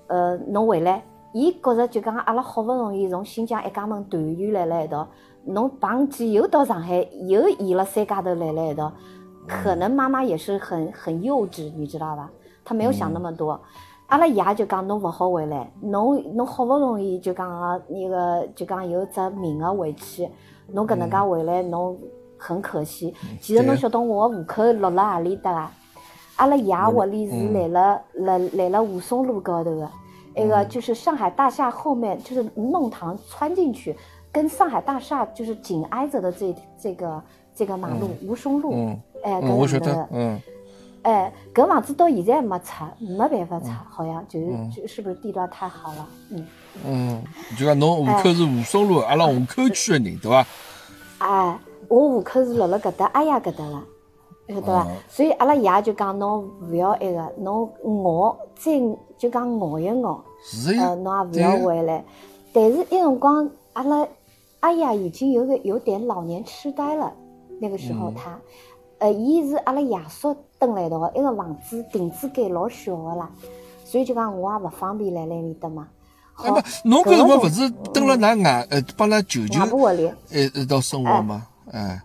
[0.07, 1.01] 呃，侬回来，
[1.33, 5.07] 伊觉着就讲阿拉好不容易从新疆一家门团圆来了一道。
[5.47, 8.91] 侬碰见又到上海，又移了三家头来了一道，
[9.47, 12.29] 可能妈妈也是很很幼稚，你知道吧？
[12.65, 13.59] 她没有想那么多。
[14.07, 20.29] 阿拉爷就讲侬勿好回来，侬侬好不容易就讲啊，那个就讲有只名额回去，
[20.67, 21.97] 侬搿能介回来，侬
[22.37, 23.13] 很可惜。
[23.41, 25.71] 其实侬晓得我户口落辣何里搭啊？
[26.37, 29.89] 阿拉爷屋里是来了来来了武松路高头的，
[30.35, 33.95] 那个就是上海大厦后面，就是弄堂穿进去。
[34.31, 37.23] 跟上海大厦就是紧挨着的这这个
[37.55, 40.39] 这个马路吴淞路，哎，我晓得，嗯，
[41.01, 46.47] 哎，搿房子到现在没拆，没办法拆，好像就是就是不是地段太好了，嗯，
[46.85, 47.23] 嗯，
[47.57, 50.45] 就讲侬户口是吴淞路，阿拉虹口区的人对伐？
[51.17, 53.83] 哎，我户口是辣辣搿搭阿爷搿搭了，
[54.49, 54.87] 晓得伐？
[55.07, 58.71] 所以阿拉爷就讲侬勿要埃个，侬熬再
[59.17, 60.23] 就讲熬一熬，
[60.79, 62.05] 呃，侬也勿要回来。
[62.53, 64.07] 但是一辰光阿拉。
[64.67, 67.13] 阿爷已经有个有点老年痴呆了，
[67.61, 68.37] 那个时候他，
[68.97, 73.31] 呃，伊是阿拉爷叔蹲来一道，一个房子亭子间老小的啦，
[73.85, 75.87] 所以就讲我也勿方便来那面搭嘛。
[76.33, 76.53] 好，
[76.83, 81.47] 侬搿辰光勿是蹲了㑚外，呃，帮㑚舅舅屋里，一一道生活吗？
[81.71, 82.01] 哎，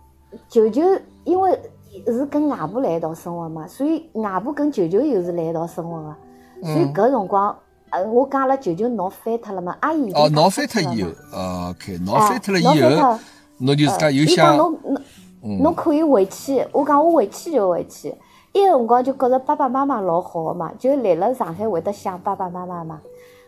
[0.47, 0.81] 舅舅
[1.25, 1.59] 因为
[2.05, 7.53] 是跟外婆来一道生活嘛，所以外婆跟舅舅又是来一道生活的，所以搿辰光。
[7.93, 13.19] 呃，我讲了舅舅闹翻脱了嘛，阿姨哦，闹翻脱以后，哦，OK，闹翻脱了以后，
[13.59, 18.15] 侬就自家又想，侬侬侬可以回去，我讲我回去就回去，
[18.51, 22.99] 伊个辰光就觉着爸爸妈妈老好个嘛，就来了上海会得想爸爸妈妈嘛。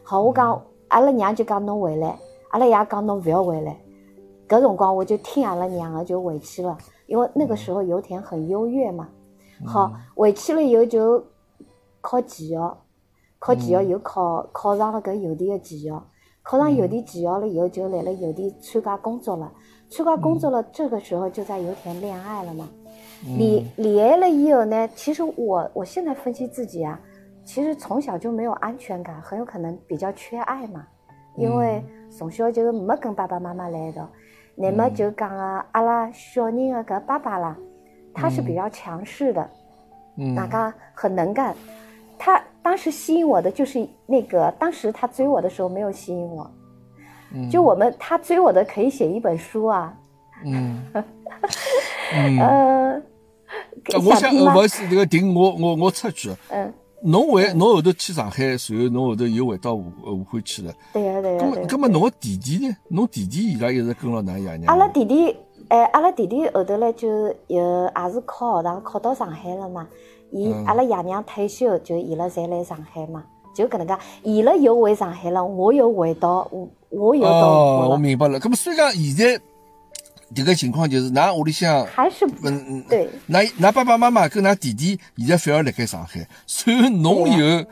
[0.04, 2.16] 好，我讲阿拉娘就讲侬回来，
[2.52, 3.76] 阿拉爷讲侬勿要回来，
[4.48, 6.78] 搿辰光我就听阿拉娘个就回去了，
[7.08, 9.08] 因为那个时候油田很优越嘛。
[9.66, 11.26] 好，回去了以后就
[12.00, 12.78] 考技校。
[13.46, 16.04] 考技校又考考上了搿邮电的技校，
[16.42, 19.52] 考上邮电技校了以后就来了邮电参加工作了，
[19.88, 22.68] 参加工作了，这个时候就在油田恋爱了嘛。
[23.38, 27.00] 恋恋爱了以后呢，其实我我现在分析自己啊，
[27.44, 30.88] 其实从小就没有安全感，很有可能比较缺爱嘛，
[31.38, 34.10] 因为从小就没跟爸爸妈妈来一道。
[34.56, 37.56] 那么就讲啊，阿拉小人的搿爸爸啦，
[38.12, 39.48] 他是比较强势的，
[40.16, 41.56] 哪个很能干。
[42.26, 46.50] 他当时吸引我的就是那个，当时他追我的时候没有吸引我，
[47.52, 49.94] 就我们他追我的可以写一本书啊。
[50.44, 50.82] 嗯，
[52.42, 53.00] 呃，
[54.04, 56.36] 我想，不好意思，这个停，我我我插句。
[56.50, 56.74] 嗯。
[57.04, 60.74] 侬回侬后头去上海，随后侬后头又回到武武汉去了。
[60.94, 61.46] 对啊对个。
[61.46, 62.76] 咁咁么侬个弟弟呢？
[62.90, 64.66] 侬弟弟伊拉一直跟牢㑚爷娘。
[64.66, 67.08] 阿拉弟弟，哎，阿拉弟弟后头来就
[67.48, 69.88] 又也是考学堂考到上海了嘛。
[70.32, 73.24] 伊阿拉爷娘退休，就伊拉侪来上海嘛。
[73.54, 78.40] 就搿能介，伊拉又回上海了，我又回到我，我又到哦，我明白了。
[78.40, 79.42] 咁么虽然讲现在。
[80.34, 87.64] 迭个情况就是，㑚屋里向还是嗯嗯对，㑚㑚爸爸妈妈跟㑚弟弟现在反而辣盖上海，虽然侬又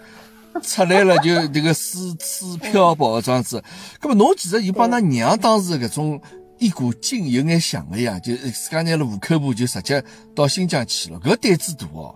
[0.62, 3.62] 出来了，就这个四处漂泊这样子，
[4.04, 6.22] 那么侬其实就帮㑚娘当时搿种
[6.60, 10.02] 一股劲有眼像个呀，就自家拿了户口簿就直接
[10.36, 12.16] 到新疆去了，搿胆子大哦，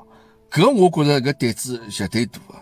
[0.52, 2.56] 搿我觉着搿胆子绝对大个。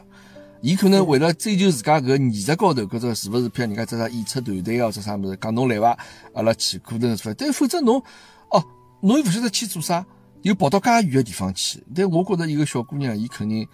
[0.62, 5.96] 伊可能为了追求自家搿艺术高头，搿只是勿是譬如人家只啥演出团队啊，或者啥物事，讲侬来伐？
[6.34, 8.02] 阿拉去，可能是但否则侬，
[8.50, 8.64] 哦，
[9.02, 10.04] 侬又勿晓得去做啥，
[10.42, 11.84] 又跑到介远个地方去。
[11.96, 13.68] 但我觉着一个小姑娘，伊肯定，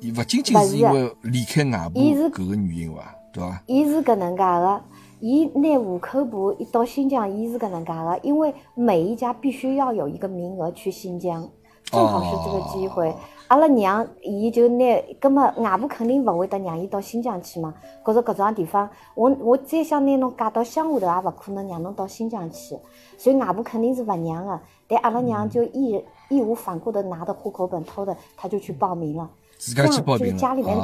[0.00, 3.14] 伊勿仅仅是因为离开外婆搿个原因伐？
[3.32, 3.62] 对伐？
[3.66, 4.84] 伊是搿能介个，
[5.20, 11.48] 伊拿户口簿一到新疆，伊是搿能介个，因为每一家必须要有一个名额去新疆，
[11.90, 13.14] 正好是这个机会。
[13.48, 17.72] 阿拉娘，伊就拿，葛末外婆肯定勿会得让伊到新疆去嘛。
[18.04, 22.76] 觉着搿种地方，我我再想拿侬嫁到乡下头，也勿可能让侬到新疆去。
[23.16, 24.60] 所以外婆肯定是勿让个。
[24.88, 29.28] 但阿拉娘就义义无反顾的拿着户口本偷的，她就去报名了。
[29.58, 30.38] 自家去报名了。
[30.38, 30.76] 家里面，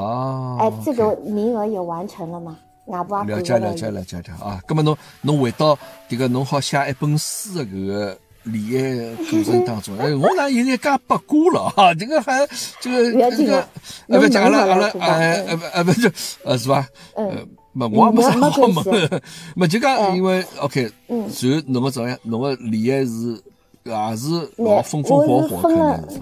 [0.59, 2.57] 哎，这个名额也完成了嘛。
[2.87, 4.61] 外婆也了解了解了解了啊。
[4.67, 5.77] 葛末侬侬回到
[6.09, 8.19] 迭个侬好写一本书的搿个。
[8.45, 11.95] 恋爱过程当中，哎，我哪有眼介八卦了哈？
[11.95, 12.47] 这个还
[12.81, 13.69] 这个这个，
[14.09, 16.11] 呃，不讲了，阿拉哎，呃不呃不就
[16.45, 16.87] 呃是吧？
[17.15, 17.31] 呃，
[17.73, 19.23] 没我也没啥好问，
[19.55, 22.19] 没 就讲因为 OK，嗯，然后侬个怎样？
[22.25, 23.41] 侬个恋爱是
[23.85, 26.21] 也是老风风火火的，是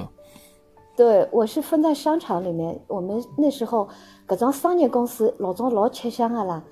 [0.96, 3.88] 对，我是分在商场里面，我们那时候
[4.28, 6.62] 搿种商业公司老早老吃香的啦。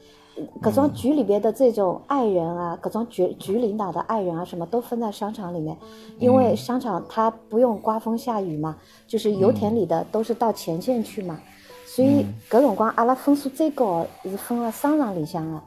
[0.61, 5.77] 各种局里边的这种爱人啊，各种局局领导的爱人啊，什么都分在商场里面，
[6.19, 8.77] 因为商场它不用刮风下雨嘛，
[9.07, 11.39] 就是油田里的都是到前线去嘛，
[11.87, 15.63] 所以搿辰光阿拉分数最高是分了商场里向的，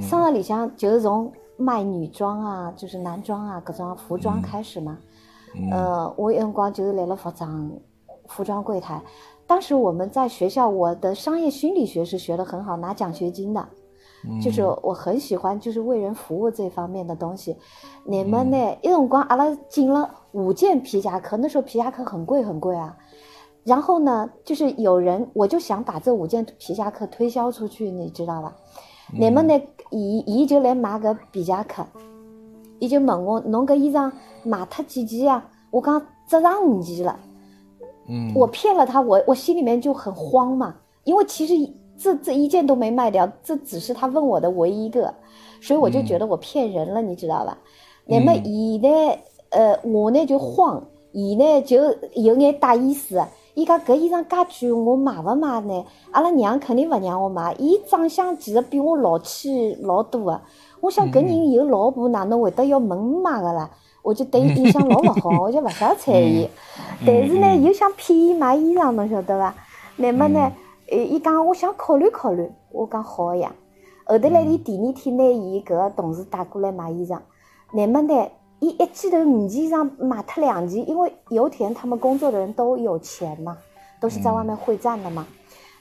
[0.00, 4.98] 商场里向就是从卖女装啊，就是男装啊，各种服装开始嘛，
[5.70, 7.70] 呃，我有辰光就是来了服装
[8.28, 9.00] 服装柜台，
[9.46, 13.66] 当时我们在学校，我的商业心理学是学得很好，拿奖学金的。
[14.42, 17.56] 就是我很喜欢，就是为人服务这方面的东西。
[18.04, 18.76] 你们呢？
[18.82, 22.96] 一辰光阿拉进了五件皮夹克，那时候皮夹克很贵很贵啊。
[23.64, 28.56] 然后呢，就是有人，我就想把这五件皮夹克推销出去，你知道吧？
[29.12, 29.60] 你们呢？
[29.90, 31.84] 伊伊就来买个皮夹克，
[32.80, 34.10] 伊就问我：侬搿衣裳
[34.42, 35.48] 买脱几件啊？
[35.70, 37.18] 我讲只剩五件了。
[38.08, 40.74] 嗯，我骗了他，我我心里面就很慌嘛，
[41.04, 41.54] 因为其实。
[41.98, 45.14] 这这一件都没卖掉，这只是他问我的唯一一个，
[45.60, 47.58] 所以我就觉得我骗人了，你知道吧？
[48.06, 48.88] 那么伊呢，
[49.50, 50.82] 呃，我呢就慌，
[51.12, 51.78] 伊呢就
[52.14, 53.20] 有眼大意思，
[53.54, 55.84] 伊讲搿衣裳介贵，我买勿买呢？
[56.12, 60.42] 阿拉娘肯定勿让我买，伊长相其实比我老气老多的，
[60.80, 63.70] 我想搿人有老婆，哪能会得要问买个啦？
[64.02, 66.48] 我就对伊印象老勿好，我就勿想睬伊，
[67.04, 69.54] 但是呢又想骗伊买衣裳，侬晓得伐？
[69.96, 70.40] 那么呢？
[70.40, 70.52] 诶，
[70.88, 73.52] 伊讲我想考虑考虑，我讲好呀。
[74.04, 77.18] 后头来，伊第二天拿伊搿个同事带过来买衣裳，
[77.72, 78.28] 乃末呢，
[78.60, 83.58] 伊一记头五件衣裳买脱两件，因为油田他们工作的人都有钱嘛，
[84.00, 85.26] 都是在外面会战的嘛。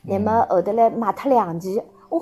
[0.01, 2.19] 乃末后头来买脱两件，我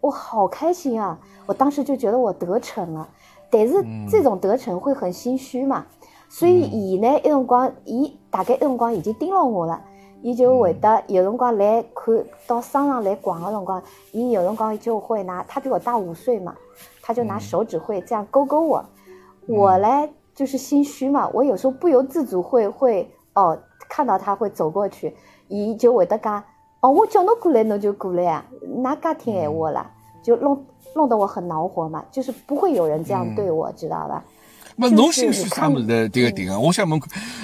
[0.00, 1.18] 我好开心啊！
[1.44, 3.06] 我当时就觉得我得逞了，
[3.50, 5.84] 但是这种得逞会很心虚嘛，
[6.30, 9.82] 所以伊呢，一辰光，伊大概一辰光已经盯牢我了。
[10.24, 16.54] 伊就会得有辰光来看到商场来逛个辰光，伊有辰光就会拿他比我大五岁嘛，
[17.02, 18.82] 他就拿手指会这样勾勾我，
[19.46, 23.56] 我嘞就是心虚嘛，我有时候不由自主会会哦
[23.86, 25.14] 看到他会走过去，
[25.48, 26.42] 伊就会得讲
[26.80, 28.46] 哦我叫侬过来侬就过来啊，
[28.82, 29.90] 哪噶听闲话啦，
[30.22, 30.64] 就弄
[30.94, 34.24] 弄得我很恼火嘛，就是不会有人这样对我，知道吧？
[34.76, 36.08] 那侬心虚啥么子？
[36.08, 36.98] 这个点啊，我想问，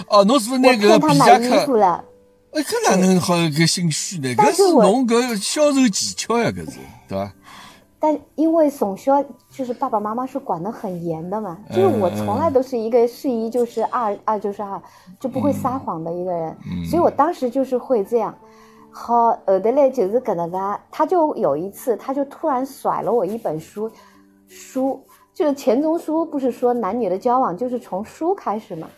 [0.08, 2.04] 哦，侬是不是那个皮夹克？
[2.52, 4.28] 哎，这哪能好搿心虚呢？
[4.34, 6.78] 搿是侬搿销售技巧呀，搿是
[7.08, 7.32] 对伐？
[8.02, 14.82] 但因为从小就是爸爸妈妈是管得很严的嘛，就是我从来都是一个是一就是二二就是二，
[15.20, 18.34] 就不会撒谎的一个人，所以我当时就是会这样。
[18.90, 23.88] 好，后头嘞就是搿能个，他就有一次，他就突然甩了我一本书，
[24.48, 25.00] 书
[25.32, 28.88] 就是钱钟书不是说男女的交往就是从书开始嘛，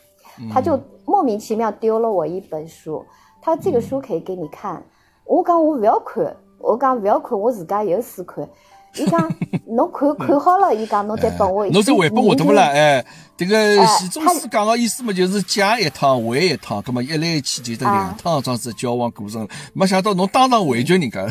[0.50, 3.04] 他就莫名其妙丢了我一本书。
[3.42, 4.80] 他这个书可以给你看，
[5.24, 8.48] 我讲我勿要看，我讲勿要看，我自家有书看。
[8.94, 9.28] 伊讲
[9.66, 12.64] 侬看看好了，伊讲侬再拨我，侬再回拨我，对不啦？
[12.64, 13.04] 哎，
[13.36, 19.48] 这个习总书讲个意思嘛，就是讲一趟还一趟，葛么一来一去就得两趟这样子交往过程。
[19.72, 21.26] 没想到侬当场回绝人家？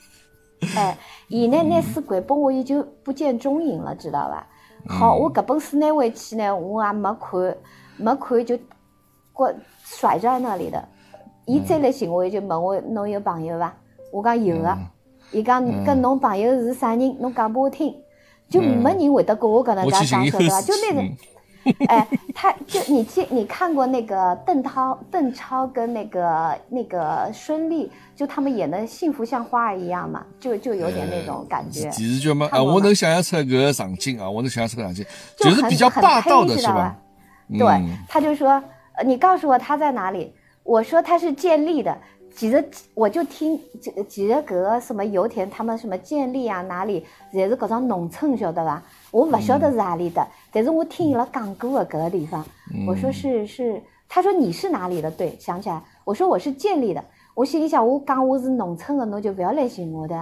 [0.74, 0.96] 哎，
[1.28, 4.46] 伊呢拿书还拨我，伊就不见踪影了，知道吧？
[4.88, 7.56] 好，我搿本书拿回去呢，我也没看，
[7.98, 8.58] 没看就
[9.34, 9.50] 挂
[9.84, 10.88] 甩在那里的。
[11.46, 13.74] 伊再来寻我，就问我侬有朋友伐？
[14.12, 14.78] 我讲有个。
[15.32, 17.16] 伊讲跟侬朋友是啥人？
[17.18, 17.92] 侬讲拨我听，
[18.48, 20.62] 就没人会得跟我搿能介讲，晓得伐？
[20.62, 21.16] 就那种，
[21.88, 31.80] 哎，他就你记，你看过那个邓超、邓超跟那个那个孙俪，就他们演的《幸福像花儿一样》嘛，就就有点那种感觉。
[31.80, 32.48] 电视剧嘛？
[32.52, 35.04] 啊，我能想象出搿个场景啊，我能想象出个场景，
[35.36, 36.96] 就是比较霸道的是吧？
[37.50, 37.66] 对，
[38.08, 38.62] 他就说，
[39.04, 40.32] 你告诉我他在哪里？
[40.64, 41.96] 我说他是建立的。
[42.36, 43.56] 其实我就听，
[44.08, 48.82] 其实搿个什么油田，他们什么建立啊，哪里，侪是搿种农村，晓得伐？
[49.12, 52.44] 我不晓得是哪里的，但是我听伊拉讲过搿个地方。
[52.88, 55.08] 我说是是，他说你是哪里的？
[55.12, 57.04] 对，想起来，我说我是建立的。
[57.34, 60.18] 我心里想，我讲我是农村的，侬就勿要来寻我的。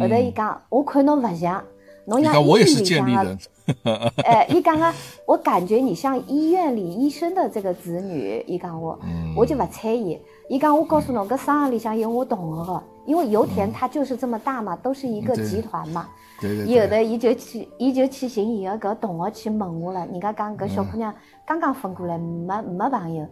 [0.00, 1.62] 后头伊讲，我看侬勿像，
[2.06, 2.84] 侬像医院里
[3.14, 3.38] 向的。
[4.24, 4.92] 哎，伊讲啊，
[5.24, 8.44] 我感觉你像医院里医生的这个子女。
[8.46, 8.98] 伊讲我，
[9.36, 10.18] 我就勿睬伊。
[10.48, 16.08] 伊讲我告诉侬，搿商场里向有我同学个，因为油田它就是这么大嘛，都是一个集团嘛。
[16.40, 16.74] 对对对。
[16.74, 20.04] 有的伊就去，伊就去寻伊个搿同学去问我了。
[20.06, 21.14] 人家讲搿小姑娘
[21.46, 23.26] 刚刚分过来，没没朋友。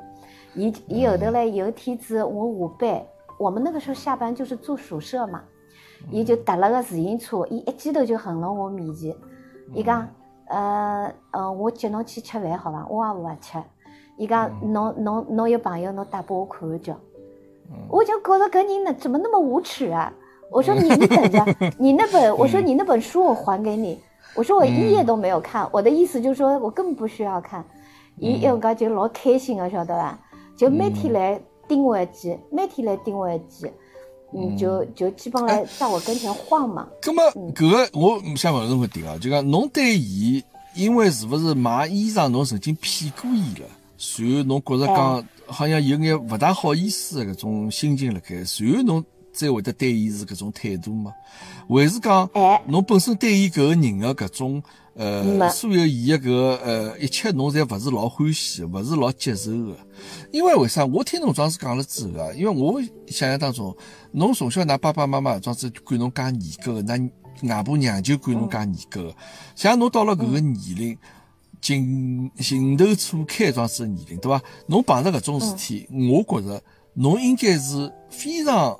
[0.54, 3.02] 伊伊后头嘞有一天子我下班，
[3.36, 5.42] 我们那个时候下班就是住宿舍嘛。
[6.10, 9.14] 伊就搭了个自行车，伊一记头就横了我面前。
[9.74, 10.08] 伊讲，
[10.46, 12.86] 呃呃，我接侬去吃饭好伐？
[12.88, 13.58] 我也勿吃。
[14.16, 16.96] 伊讲侬侬侬有朋友，侬带拨我看一叫。
[17.88, 20.12] 我就觉得搿人呢怎么那么无耻啊！
[20.50, 21.44] 我说你你等着，
[21.78, 24.00] 你那本我说你那本书我还给你。
[24.34, 27.64] 我说我一页都没有看，我的意思就是说我根本不需要看。
[28.16, 30.18] 伊一讲就老开心个，晓得伐？
[30.56, 33.70] 就每天来盯我一记，每天来盯我一记，
[34.32, 36.86] 嗯，就就基本来在我跟前晃嘛。
[37.02, 37.22] 葛么
[37.54, 40.42] 搿个我想问侬个点啊，就讲侬对伊，
[40.74, 43.66] 因为是勿是买衣裳侬曾经骗过伊了？
[43.98, 51.12] 随后侬觉着讲好像有眼勿大好意思的搿种心情辣盖，随后侬才会得对伊是搿种态度吗？
[51.68, 52.28] 还是讲
[52.66, 54.62] 侬本身对伊搿个人的搿种
[54.94, 59.76] 呃，所有伊的搿呃一切侬侪勿是老欢喜，勿是老接受的？
[60.32, 60.84] 因为为啥？
[60.84, 63.76] 我听侬庄子讲了之后啊，因为我想象当中，
[64.12, 67.10] 侬从小㑚爸爸妈妈庄子管侬介严格的，㑚
[67.48, 69.16] 外婆娘就管侬介严格的，
[69.54, 70.98] 像侬到了搿个年龄。
[71.62, 74.42] 情情窦初开这样子的年龄，对伐？
[74.66, 76.62] 侬碰着搿种事体，我觉着
[76.94, 78.74] 侬应该是非常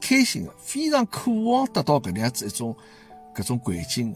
[0.00, 2.72] 开心的，非常渴望得到搿能样子一种
[3.34, 4.14] 搿种环境，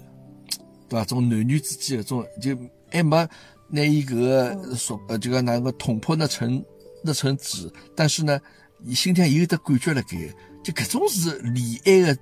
[0.94, 1.04] 对伐？
[1.04, 2.56] 种男女之间搿种就
[2.90, 3.28] 还没
[3.68, 6.64] 拿伊搿个说呃，就讲哪个捅破那层
[7.02, 8.40] 那层纸，但是呢，
[8.84, 10.16] 伊心里有得感觉辣盖，
[10.62, 12.18] 就搿种是恋爱的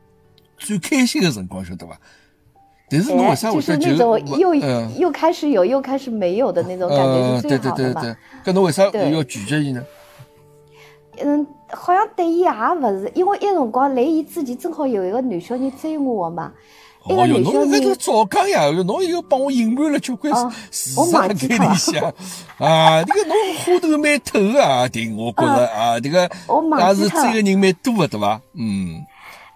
[0.56, 2.00] 最开心的辰光，晓得伐？
[2.88, 4.54] 但是侬为啥会得就又
[4.98, 8.16] 又开始有又开始没有的那种感觉是最好的嘛？
[8.44, 9.84] 搿侬为啥要拒绝伊呢？
[11.18, 16.52] 嗯，好像对伊也勿是，因为一辰光来伊之前正好有一个男小人追我嘛。
[17.04, 18.66] 哦哟，侬搿个早讲呀！
[18.84, 20.32] 侬又帮我隐瞒了交关
[20.70, 22.12] 事实在里向
[22.58, 23.02] 啊！
[23.04, 28.40] 这个侬花头蛮透啊，丁，我觉着啊，这个也是追个人蛮多的，对伐？
[28.54, 29.04] 嗯。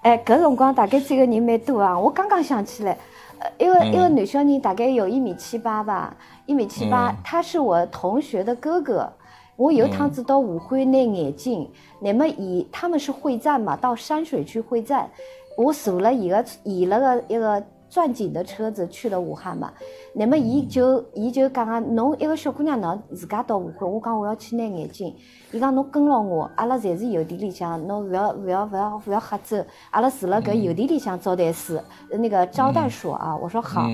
[0.02, 1.98] 哎，搿辰光大概追个人蛮多啊！
[1.98, 2.96] 我刚刚想起来。
[3.38, 6.16] 呃，一个一个男小人大概有一米七八吧，
[6.46, 9.12] 一米七八，他是我同学的哥哥。
[9.56, 11.70] 我有趟子到武汉拿眼镜，
[12.00, 15.10] 那么以他们是会战嘛，到山水区会战，
[15.56, 17.62] 我坐了伊个伊那个一个。
[17.88, 19.72] 钻井的车子去了武汉嘛？
[20.12, 25.14] 那么，伊就伊就讲啊，侬一个小姑娘侬自家到武汉，我讲我要去拿眼镜。
[25.52, 29.56] 伊讲侬跟牢我，阿拉侪是邮递里向，侬勿要勿要勿要勿要瞎走。
[29.92, 31.80] 阿拉住了搿邮递里向招待室，
[32.10, 33.36] 那个招待所啊。
[33.36, 33.86] 我说好，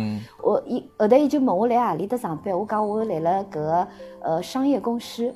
[0.42, 3.88] 我伊后头伊就问我来何里搭上班，我讲我来了搿个
[4.22, 5.32] 呃商业公司。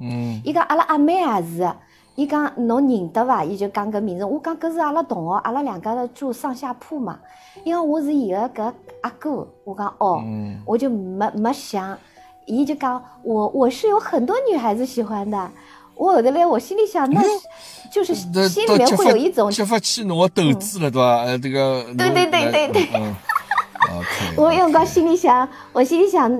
[0.00, 0.40] 嗯。
[0.42, 1.70] 伊讲阿拉阿妹也是。
[2.14, 3.42] 伊讲侬认得伐？
[3.42, 4.24] 伊就讲搿名字。
[4.24, 7.18] 我讲搿是阿拉同学，阿拉两家头住上下铺嘛。
[7.64, 10.22] 因为我是伊个搿阿哥，我讲哦，
[10.66, 11.96] 我就没没想。
[12.44, 15.50] 伊就讲我我是有很多女孩子喜欢的。
[15.94, 17.22] 我后头来，我心里想，那
[17.90, 21.22] 就是心里面会有一种激发起侬个斗志了，对伐？
[21.22, 22.88] 呃，这个对对对对对。
[24.36, 26.30] 我有光心里想，我心里想，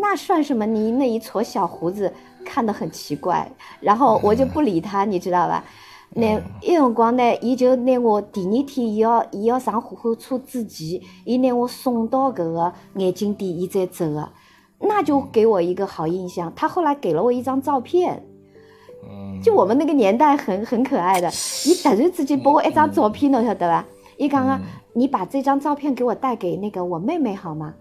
[0.00, 0.66] 那算什么？
[0.66, 2.12] 你那一撮小胡子。
[2.44, 5.64] 看得很奇怪，然后我就不理他，你知道吧？
[6.12, 14.28] 那一辰光呢，伊就拿我第二天，伊要伊要上火火车之前，伊拿我送到搿个眼镜店，伊再走个，
[14.80, 16.52] 那就给我一个好印象。
[16.56, 18.24] 他后来给了我一张照片，
[19.40, 21.30] 就我们那个年代很很可爱的，
[21.64, 23.84] 伊突然之间拨我一张照片，侬晓得伐？
[24.16, 24.60] 伊讲啊，
[24.94, 27.74] 你把这张照片给我带给那个我妹妹好吗？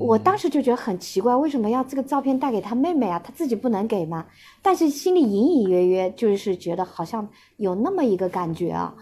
[0.00, 3.20] 我当时就觉得很奇怪，为什么要这个照片带给他妹妹啊？
[3.24, 4.26] 他自己不能给吗？
[4.60, 7.26] 但是心里隐隐约约就是觉得好像
[7.56, 8.92] 有那么一个感觉啊。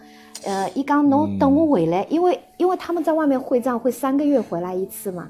[0.44, 5.26] 呃，一刚侬等我回来，因为因为他们在外面会战会三个月回来一次嘛，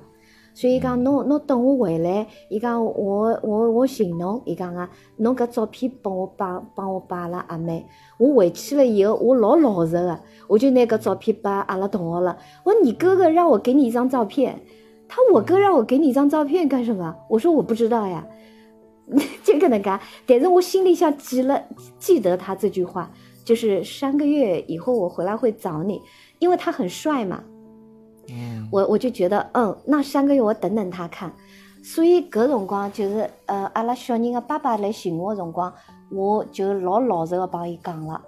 [0.55, 7.87] 所以讲侬侬等我回来，伊讲我我我寻侬，伊讲啊，侬搿照片帮我帮帮我摆了阿妹，
[8.19, 12.37] 我回去了以后我老老实的，我就拿搿照片拨阿拉同学了。
[12.65, 14.61] 我说你哥哥让我给你一张照片。
[15.15, 17.15] 他我哥让我给你一张照片干什么？
[17.29, 18.27] 我说我不知道呀，
[19.45, 21.63] 这个能干，但是我心里想记了，
[22.01, 23.09] 记得他这句话，
[23.45, 26.03] 就是三个月以后我回来会找你，
[26.41, 27.45] 因为他很帅嘛。
[28.29, 31.33] 嗯，我我就觉得，嗯，那三个月我等等他看。
[31.81, 35.73] 所以搿辰光就是，呃，阿拉小人的爸爸来寻我的辰光，
[36.11, 38.21] 我就老老实的帮伊讲了，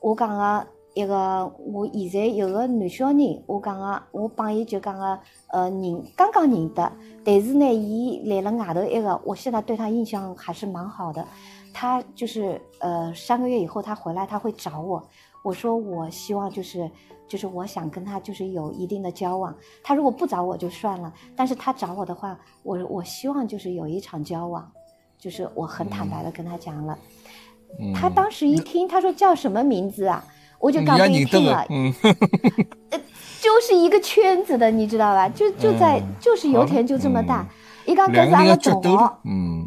[0.00, 0.66] 我讲个。
[0.96, 5.18] 一个，我现在有个男小人，我讲个，我帮伊就讲个，
[5.48, 6.90] 呃，认刚刚认得，
[7.22, 11.22] 但是呢，伊来了外头一个，我现在对他印象还是蛮好的。
[11.70, 15.06] 他就是，呃，三个月以后他回来他会找我，
[15.44, 16.90] 我说我希望就是，
[17.28, 19.54] 就是我想跟他就是有一定的交往。
[19.84, 24.66] 他如果不找我就算了，但是他找我的话，我我希望就是有一场交往，
[25.18, 26.98] 就是我很坦白的跟他讲了。
[27.94, 30.24] 他当时一听，他说叫什么名字啊？
[30.58, 31.64] 我就刚给你听了，
[32.90, 33.00] 呃，
[33.40, 35.28] 就是一个圈子的，你知道吧？
[35.28, 37.46] 就就在就是油田就这么大。
[37.84, 39.66] 伊讲搿是阿拉同学，嗯。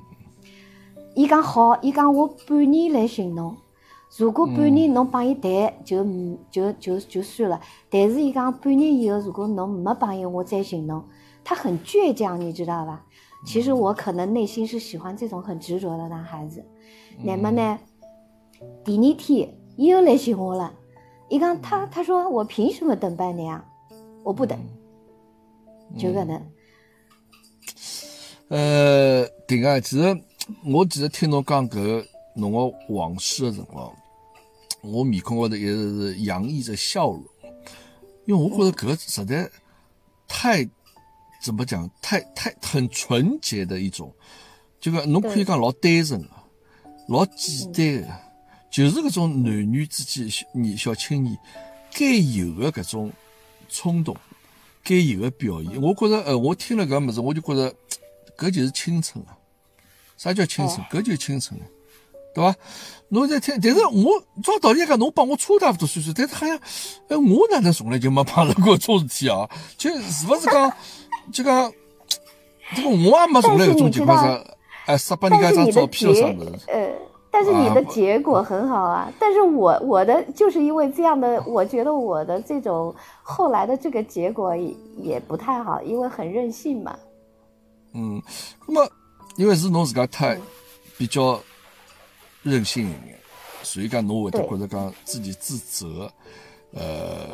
[1.16, 3.56] 伊讲好，伊讲我半年来寻侬，
[4.18, 6.06] 如果半年侬帮伊谈，就
[6.52, 7.60] 就就就算了。
[7.90, 11.04] 但是伊讲半年以后，如果侬没帮伊，我再寻侬。
[11.44, 13.04] 他很倔强，你知道吧？
[13.46, 16.64] 其实我可能内心是喜欢这种很执着的男孩子。
[17.24, 17.80] 那么呢，
[18.84, 20.74] 第二天又来寻我了。
[21.30, 23.64] 伊讲他他说我凭什么等半年啊？
[24.24, 24.60] 我不等，
[25.98, 26.42] 就可能。
[28.50, 30.22] 呃，对个，其实
[30.66, 32.04] 我其实听侬讲搿
[32.36, 33.96] 侬个往事的辰光，
[34.82, 37.24] 我面孔高头一直是洋溢着笑容，
[38.26, 39.50] 因为我觉得搿实在
[40.28, 40.68] 太
[41.44, 44.12] 怎么讲，太太很纯洁的一种，
[44.80, 46.30] 就讲侬可以讲老单纯个，
[47.08, 48.29] 老简单个。
[48.72, 51.38] 就是搿种男女之间，年小青年
[51.94, 53.12] 该有的搿种
[53.68, 54.16] 冲动，
[54.84, 55.82] 该有的表现。
[55.82, 57.74] 我觉着，呃，我听了搿物事，我就觉着，
[58.38, 59.36] 搿就是青春啊！
[60.18, 60.86] 啥叫青春？
[60.92, 61.66] 搿就是青春啊，
[62.36, 62.56] 对伐？
[63.10, 66.56] 侬在听，但是我照道理讲，侬帮我差大不多岁数，但是好像，
[67.08, 69.50] 哎，我哪能从来就没碰到过这种事体啊？
[69.78, 70.72] 就是勿是讲，
[71.34, 71.74] 就讲，
[72.76, 74.44] 这个我也没从来搿种情况下，
[74.86, 76.60] 哎，杀拨人家张照片啥物事？
[77.32, 79.12] 但是你的结果很好啊！
[79.20, 86.98] 但是我我的就是因为这样的，我觉得我的这种后来的这个结果也也不太好，因为很任性嘛。
[87.94, 88.22] 嗯，
[88.68, 88.92] 那么
[89.38, 90.40] 因为是侬自家太
[90.98, 91.40] 比较
[92.42, 93.18] 任性一点，
[93.62, 96.12] 所以讲侬会得觉得讲自己自责，
[96.74, 97.28] 呃，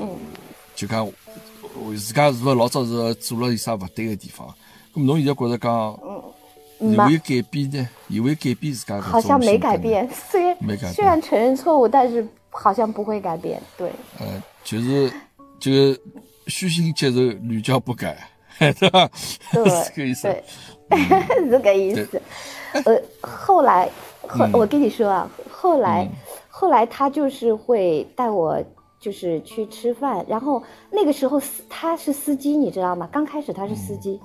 [0.75, 4.53] 就讲我自家是不是老早是做了有啥不对的地方？
[4.93, 5.71] 那么侬现在觉得讲？
[5.71, 6.33] 有
[6.79, 7.87] 没有改变呢？
[8.09, 8.99] 有会改变自家？
[9.01, 13.61] 好像没改变，虽然没改虽然承认错误，但是好像不会改变。
[13.77, 15.11] 对，呃，就是
[15.59, 15.99] 就是
[16.47, 18.17] 虚心接受，屡教不改，
[18.59, 19.09] 对吧？
[19.51, 20.23] 对， 是这个意思。
[20.23, 20.43] 对，
[21.49, 22.21] 这个意思。
[22.85, 23.89] 呃，后来
[24.27, 26.07] 后我跟你说啊，后来
[26.49, 28.61] 后来他就是会带我，
[28.99, 30.61] 就是去吃饭，然后
[30.91, 33.07] 那个时候司他是司机，你知道吗？
[33.11, 34.19] 刚开始他是司机。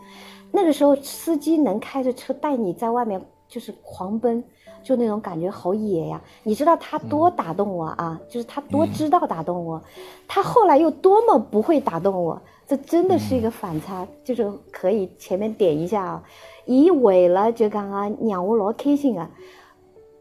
[0.52, 4.42] 那个时候，司机能开着车带你在外面就是狂奔，
[4.82, 6.20] 就那种感觉好野呀！
[6.42, 8.20] 你知道他多打动我啊？
[8.28, 9.82] 就是他多知道打动我，
[10.26, 16.22] 他后来又多么不会打动我，这真的是一个反差，就是可以前面点一下啊。
[16.66, 19.30] 一为了就刚刚让我老开心啊，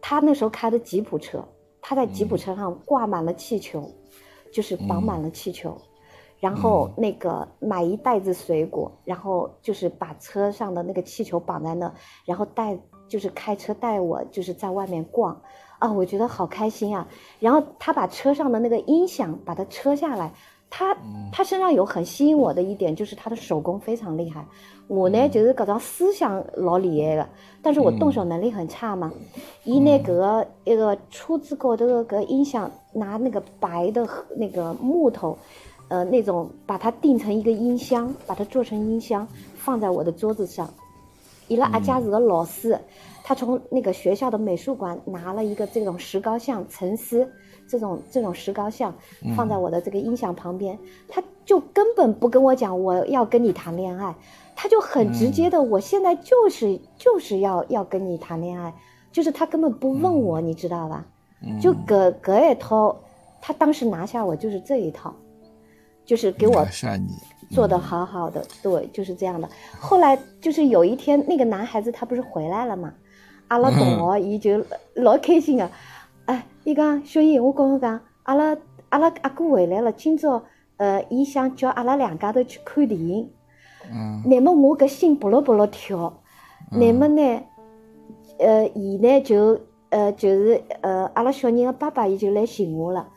[0.02, 1.44] 他那时候开的吉普车，
[1.82, 3.84] 他在吉普车上挂满了气球，
[4.52, 5.78] 就是绑满了气球。
[6.40, 11.92] 然后那个买一袋子水果，然后就是把车上的那个气球绑在那，
[12.26, 12.78] 然后带
[13.08, 15.40] 就是开车带我就是在外面逛，
[15.80, 17.08] 啊，我觉得好开心啊。
[17.40, 20.32] 然后他把车上的那个音响把它车下来，
[20.70, 20.96] 他
[21.32, 24.46] 他身上有很吸引我的一点就是他的手工非常厉害。
[24.88, 27.30] 我呢就是搿种思想老厉害的，
[27.62, 29.12] 但是我动手能力很差嘛。
[29.64, 35.38] 伊拿搿个一个车子高头的个音响，拿那个白的那个木头，
[35.90, 40.70] 呃，那种把它定成一个音箱，把它做成音箱，放在我的桌子上。
[41.48, 42.80] 伊拉阿加子的老师，
[43.24, 47.28] 他从那个学校的美术馆拿了一个这种石膏像，沉思
[47.68, 48.94] 这种这种石膏像，
[49.36, 50.78] 放在我的这个音响旁边，
[51.08, 54.16] 他就根本不跟我讲我要跟你谈恋爱，
[54.56, 58.72] 他就很直接的，我现在就是就是要要跟你谈恋爱，
[59.12, 61.04] 就是他根本不问我，你知道吧？
[61.60, 62.96] 就隔隔一套，
[63.42, 65.16] 他当时拿下我就是这一套，
[66.10, 66.66] 就是给我。
[67.52, 69.50] 做的好好的，对，就是这样的。
[69.80, 72.94] 后来就是有一天，那个男孩子他不是回来了嘛？
[73.48, 75.68] 阿拉同学伊就老开心的，
[76.26, 78.56] 哎，伊讲小英，我跟侬讲，阿拉
[78.90, 80.44] 阿拉阿哥回来了，今朝
[80.78, 83.28] 呃，伊想叫阿拉两家头去看电影。
[83.92, 84.22] 嗯。
[84.28, 86.22] 那么我搿心扑噜扑噜跳，
[86.70, 87.42] 那么呢，
[88.38, 93.10] 呃，伊呢就呃就是呃阿拉小人的爸爸伊就来寻我了，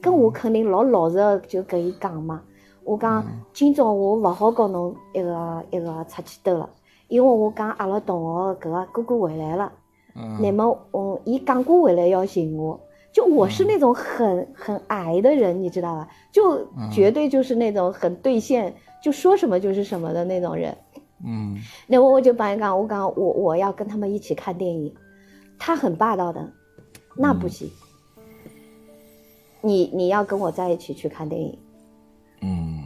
[0.00, 2.42] 跟我肯定老老实的就跟伊讲嘛。
[2.82, 6.68] 我讲今朝我勿好跟侬一个一个出去兜了，
[7.08, 9.70] 因为我讲阿拉同学搿个哥哥回来了。
[10.16, 10.38] 嗯。
[10.40, 12.80] 那么，嗯，伊讲过回来要寻我，
[13.12, 16.08] 就我是那种很很矮的人，你知道吧？
[16.32, 20.76] 就绝对就是那种很兑现，就说什么就是什么的那种人。
[21.24, 21.56] 嗯。
[21.86, 24.92] 那我我就帮伊讲，我讲我我要跟他们一起看电影，
[25.58, 26.50] 他很霸道的，
[27.14, 27.70] 那不行。
[29.60, 31.58] 你你要跟我在一起去看电影。
[32.42, 32.82] 嗯，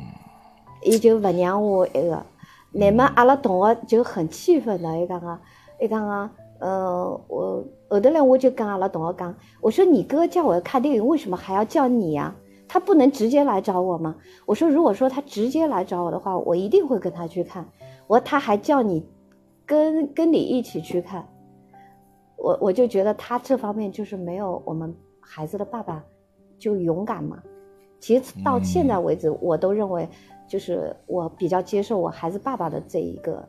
[0.83, 2.25] 伊就勿让我一个，
[2.73, 5.39] 那么阿拉同学就很气愤的，伊讲个，
[5.81, 12.35] 伊讲个，嗯，我后头来我就跟阿拉同学讲，我说你哥叫我看电影，为什么还要叫你呀？
[12.67, 14.17] 他不能直接来找我吗？
[14.47, 17.65] 我说如果说他直接来找我的话，我一定会跟他去看。
[18.09, 19.07] 我他还叫你
[19.65, 21.25] 跟跟你一起去看，
[22.37, 26.03] 我我就觉得他这方面就是没有我们孩子的爸爸
[26.59, 27.39] 就勇敢嘛。
[28.01, 30.07] 其实到现在为止，我都认为，
[30.47, 33.49] 就是我比较接受我孩子爸爸的这一个。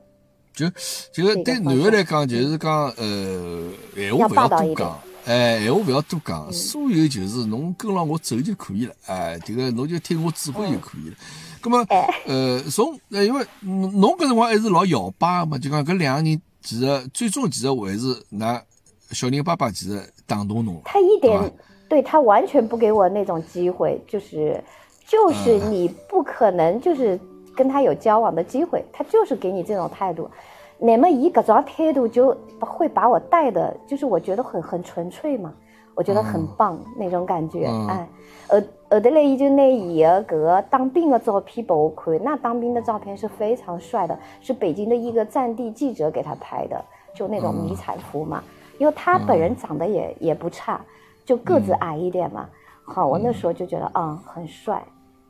[0.54, 0.66] 就
[1.12, 11.16] 就是对男的来讲，就是讲呃，闲话不要多讲，哎，闲话不要多讲，所有就是侬跟牢我走就可以了，哎，这个侬就听我指挥就可以了。
[11.62, 11.86] 那么
[12.26, 18.64] 呃，从呃，因为侬搿辰光还是老摇摆嘛，就讲搿两个人其实最终其实还是拿
[19.12, 21.54] 小人爸爸其实打动侬了，他一点。
[21.88, 24.60] 对他完全不给我那种机会，就是，
[25.06, 27.20] 就是你不可能就是
[27.56, 30.30] 跟他有交往的机会，他就是给你这种态度。
[30.78, 35.54] 那么以搿种态度就会把我带的，就是我觉得很很纯粹嘛，
[35.94, 37.66] 我觉得很棒那种感觉。
[37.88, 38.08] 哎，
[38.48, 38.60] 后
[38.90, 46.84] 后头来伊就拿伊的搿个当兵的照片给我看，那当兵的照片是非常帅的，是北京的一个战地记者给他拍的，
[47.16, 48.44] 就那种迷彩服嘛，
[48.78, 50.82] 因为他本人长得也也不差。
[51.26, 52.48] 就个子矮一点嘛，
[52.84, 54.86] 好，我那时候就觉得啊很帅，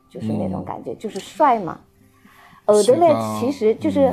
[0.09, 1.79] 就是那种感觉，就是帅嘛。
[2.65, 4.11] 后头嘞，其实就是，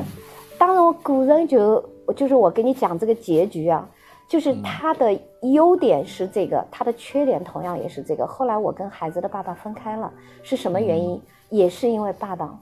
[0.59, 1.83] 当然我个人就
[2.15, 3.89] 就是我跟你讲这个结局啊，
[4.29, 8.27] 就是他的优点是这个，他的缺点同样也是这个。
[8.27, 10.13] 后来我跟孩子的爸爸分开了，
[10.43, 11.21] 是什么原因？
[11.49, 12.59] 也是因为霸道，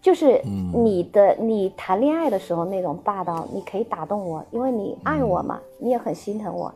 [0.00, 0.40] 就是
[0.72, 6.72] 你的你谈恋爱的时候那种霸道，你可以打动我，因为你爱我嘛，你也很心疼我。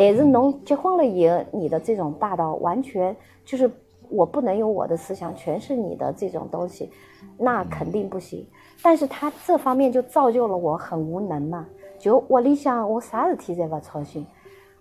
[0.00, 3.70] 但是侬结婚了以后，你的这种霸道完全就是
[4.08, 6.90] 我不能有我的思想，全是你的这种东西，
[7.36, 8.46] 那肯定不行。
[8.82, 11.66] 但是他这方面就造就了我很无能嘛，
[11.98, 14.26] 就屋里向我啥事体侪不操心，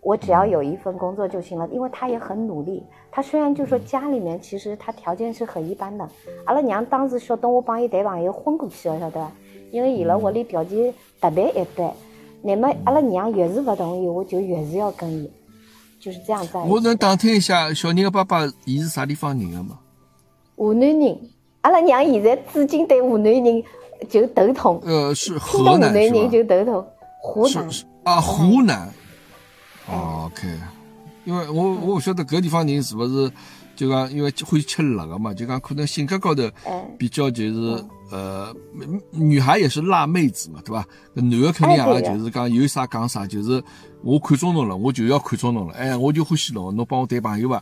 [0.01, 1.67] 我只要有一份工作就行了。
[1.67, 6.07] 因为他也很努力，他虽然就说家里面其实他条件是很一般的，
[6.45, 9.33] 阿拉娘当时说等我帮伊谈朋友昏过去了，晓得吧？
[9.69, 11.91] 因为伊拉屋里条件特别一般。
[12.41, 15.29] 那么阿拉娘越是勿同意，我就越是要跟伊，
[15.99, 16.57] 就是这样子。
[16.57, 19.77] 我能打听一下小人的爸爸，伊是啥地方人的吗？
[20.55, 21.17] 湖南人。
[21.61, 23.63] 阿拉娘现在至今对湖南人
[24.09, 24.81] 就头痛。
[24.85, 26.87] 呃，是河南湖南人就头痛。
[27.21, 27.69] 湖南。
[28.03, 28.89] 啊，湖南。
[29.87, 30.47] OK，
[31.25, 33.29] 因为我我不晓得搿地方人是勿是
[33.75, 36.43] 就讲因为会吃辣的嘛，就讲可能性格高头
[36.97, 37.83] 比较就是。
[38.11, 38.53] 呃，
[39.11, 40.85] 女孩也是辣妹子嘛，对吧？
[41.13, 43.63] 男的肯定也就是讲有啥讲啥，就是
[44.03, 47.61] 我看中侬了，我就要看中侬了，哎，我就欢喜侬，侬帮我谈朋友吧。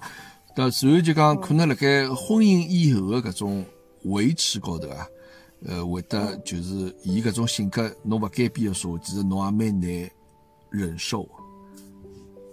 [0.55, 3.65] 但随后就讲，可能辣盖婚姻以后的搿种
[4.05, 5.05] 维持高头啊，
[5.65, 10.09] 呃，会得就是以搿种性格侬勿改变的时候，其实侬也蛮难
[10.69, 11.27] 忍受。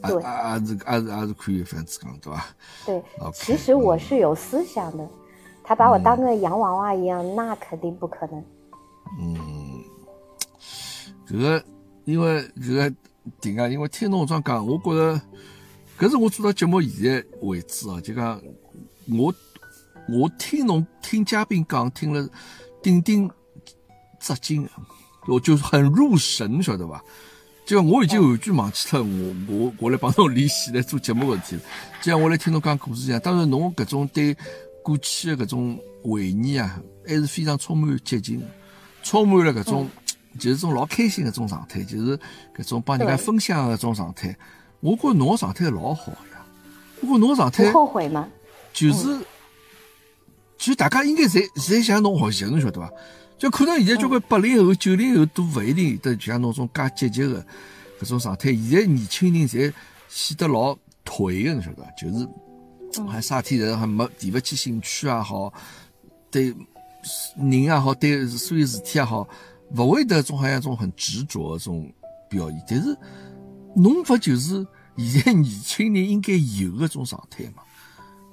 [0.03, 2.47] 啊啊啊是啊是啊是可以这样子讲，对吧？
[2.85, 3.03] 对，
[3.33, 5.09] 其实我是有思想的，
[5.65, 8.45] 他把我当个洋娃娃一样，那肯定不可能。
[9.19, 9.83] 嗯，
[11.27, 11.65] 这个
[12.05, 12.93] 因为这个
[13.41, 15.21] 顶啊，因为听侬这样讲，我觉着，
[15.99, 18.41] 搿是我做到节目现在为止啊，就讲
[19.09, 19.35] 我
[20.09, 22.29] 我听侬听嘉宾讲，听了
[22.83, 23.31] 顶顶
[24.21, 24.69] 扎劲，
[25.27, 27.03] 我就很入神，晓得吧？
[27.65, 31.63] 就我已经完全忘记了我我我来帮侬联系来做节目问题了。
[32.03, 34.37] 就像我来听侬讲故事一样，当然侬搿种对
[34.85, 38.43] 过去的搿种回忆啊，还是非常充满激情，
[39.03, 39.89] 充满了搿种
[40.39, 42.19] 就是种老开心的种状态，就是
[42.55, 44.37] 搿种帮人家分享的种状态。
[44.81, 46.45] 我觉侬状态老好呀，
[47.01, 48.29] 我觉侬状态后悔吗？
[48.75, 49.19] 就是，
[50.59, 52.91] 其实大家应该侪侪向侬学习，侬晓得伐？
[53.39, 57.43] 就可能现在交关八零后、九零后都勿一定有得像侬种介积极的
[58.01, 58.53] 搿种状态。
[58.53, 59.73] 现在年轻人侪
[60.09, 61.91] 显得老颓的，侬晓得伐？
[61.93, 62.29] 就是
[63.07, 65.53] 还啥体人还没提勿起兴趣也好，
[66.31, 66.55] 对
[67.37, 69.29] 人也好，对所有事体也好，
[69.77, 71.93] 勿会得种好像种很执着的种
[72.29, 72.65] 表现。
[72.69, 72.97] 但是
[73.75, 74.67] 侬勿就是
[74.97, 77.63] 现在年轻人应该有的种状态嘛？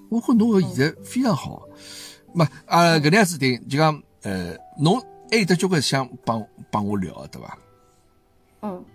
[0.10, 1.68] 我觉侬个现在非常好。
[2.34, 4.02] 嘛啊，搿能样子的就讲。
[4.24, 5.02] 呃，侬
[5.32, 7.58] 还有得交关想帮帮我聊，对伐？
[8.62, 8.86] 嗯。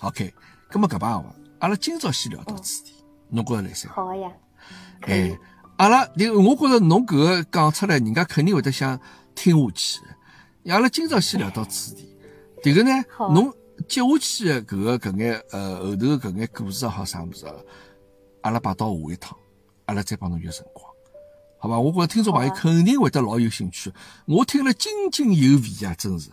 [0.00, 0.32] OK，
[0.70, 1.24] 咁么搿把话，
[1.58, 2.94] 阿拉今朝先聊到此地，
[3.28, 3.86] 侬觉着来塞？
[3.90, 4.32] 好呀。
[5.02, 5.38] 哎，
[5.76, 6.00] 阿拉，
[6.34, 8.98] 我觉着侬搿个讲出来，人家肯定会得想
[9.34, 10.00] 听下去。
[10.70, 12.16] 阿拉今朝先聊到此地，
[12.62, 13.52] 迭个呢，侬
[13.88, 17.46] 接下去的搿个搿眼呃后头搿眼故事也好啥物事，
[18.42, 19.36] 阿拉摆到下一趟，
[19.86, 20.86] 阿拉再帮侬约辰光。
[21.58, 23.92] 好吧，我觉着听众朋友肯定会得老有兴趣。
[24.26, 26.30] 我听了津津有味啊，真是。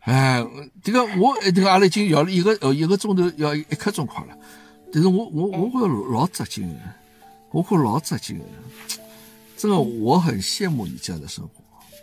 [0.00, 0.44] 哎，
[0.82, 4.36] 这个我这个阿拉已经要了一个呃一个钟头，要一刻钟快了。
[4.92, 6.80] 但是我我我觉着老扎劲的，
[7.54, 8.44] 我觉老扎劲的。
[9.56, 11.62] 真的，我很羡慕你这样的生活。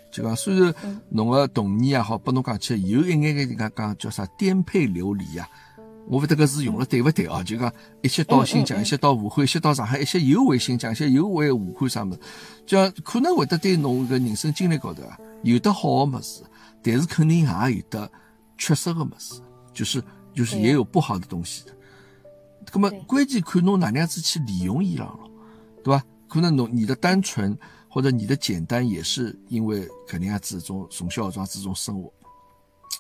[0.09, 0.73] 就讲虽然
[1.09, 5.47] 侬个童年也好，拨侬讲起有一眼眼人家讲叫啥颠沛流离呀。
[6.07, 7.43] 我不得个字用了对不对啊？
[7.43, 7.71] 就讲
[8.01, 12.17] 一些到新疆，一些到武汉，一些到上海，一些又回新疆，一些又回武汉啥么？
[12.65, 16.41] 就可能会得对侬个人生经历高头啊，有的好的么事，
[16.81, 18.09] 但是肯定也有的
[18.57, 19.41] 缺失的么事，
[19.73, 20.03] 就是
[20.33, 21.75] 就是也有不好的东西的。
[22.73, 25.19] 那么关键看侬哪能样子去利用伊拉了，
[25.83, 26.03] 对吧？
[26.27, 27.57] 可能侬你的单纯
[27.89, 32.11] 或者你的简单，也是因为搿能样子种从小这样子种生活。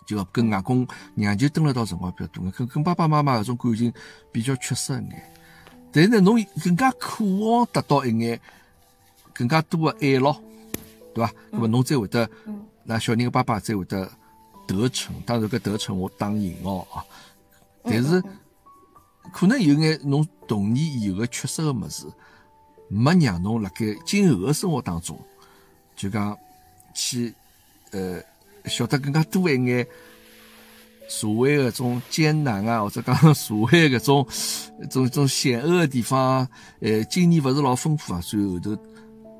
[0.07, 0.85] 就要跟外公
[1.15, 3.93] 娘舅蹲了到辰光比较多，跟跟爸爸妈妈搿种感情
[4.31, 5.33] 比较缺失一眼。
[5.91, 8.39] 但是呢，侬更加渴望得到一眼
[9.33, 10.41] 更加多的爱咯，
[11.13, 11.31] 对吧？
[11.51, 12.29] 那么侬才会得，
[12.83, 14.09] 那小人的爸爸才会得
[14.67, 15.15] 得逞。
[15.25, 17.05] 当然，搿得逞我打引号啊。
[17.83, 18.21] 但是
[19.31, 22.05] 可能有眼侬童年有个缺失的物事，
[22.91, 25.17] 没让侬辣盖今后的生活当中，
[25.95, 26.37] 就讲
[26.93, 27.33] 去
[27.91, 28.21] 呃。
[28.67, 29.87] 晓得更加多一眼
[31.09, 34.27] 社会的种艰难啊，或者讲社会搿种
[34.87, 36.47] 种种险恶的地方，
[36.79, 38.77] 呃，经验勿是老丰富啊，所以后头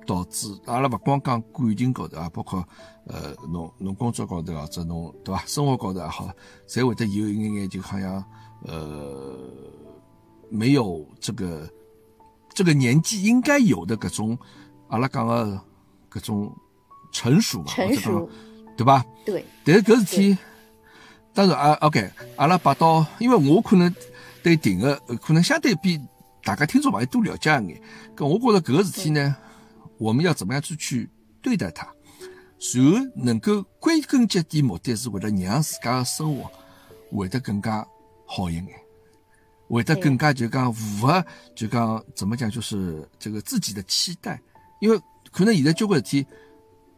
[0.08, 2.68] 导致阿拉勿光讲感情高头啊，包括
[3.06, 6.28] 呃，侬侬工作高头或者侬对伐，生活高头也好，
[6.68, 8.26] 侪会得有一眼眼就好像
[8.66, 9.38] 呃，
[10.50, 11.70] 没有这个
[12.62, 14.38] 这个年纪应该有的各种
[14.90, 15.60] 阿拉讲的
[16.08, 16.56] 各种
[17.12, 18.30] 成熟嘛，成熟。
[18.78, 19.06] 对吧？
[19.26, 19.46] 对。
[19.64, 20.38] 但是搿事体，
[21.34, 23.94] 当然啊，OK，阿拉摆到，因为我可能
[24.42, 26.00] 对定个可能相对比
[26.44, 27.82] 大家听众朋友多了解一眼。
[28.16, 29.36] 搿我觉着搿个事体呢，
[30.00, 31.10] 我们要怎么样去去
[31.42, 31.86] 对待它，
[32.74, 36.50] 然后能够归根结底目的是为了让自家的生活
[37.12, 37.86] 会得更加
[38.26, 38.68] 好一眼，
[39.76, 41.26] 会得更加就讲符合
[41.56, 44.42] 就讲怎么讲就是这个自己的期待，
[44.80, 45.00] 因为
[45.32, 46.26] 可能现在交关事体。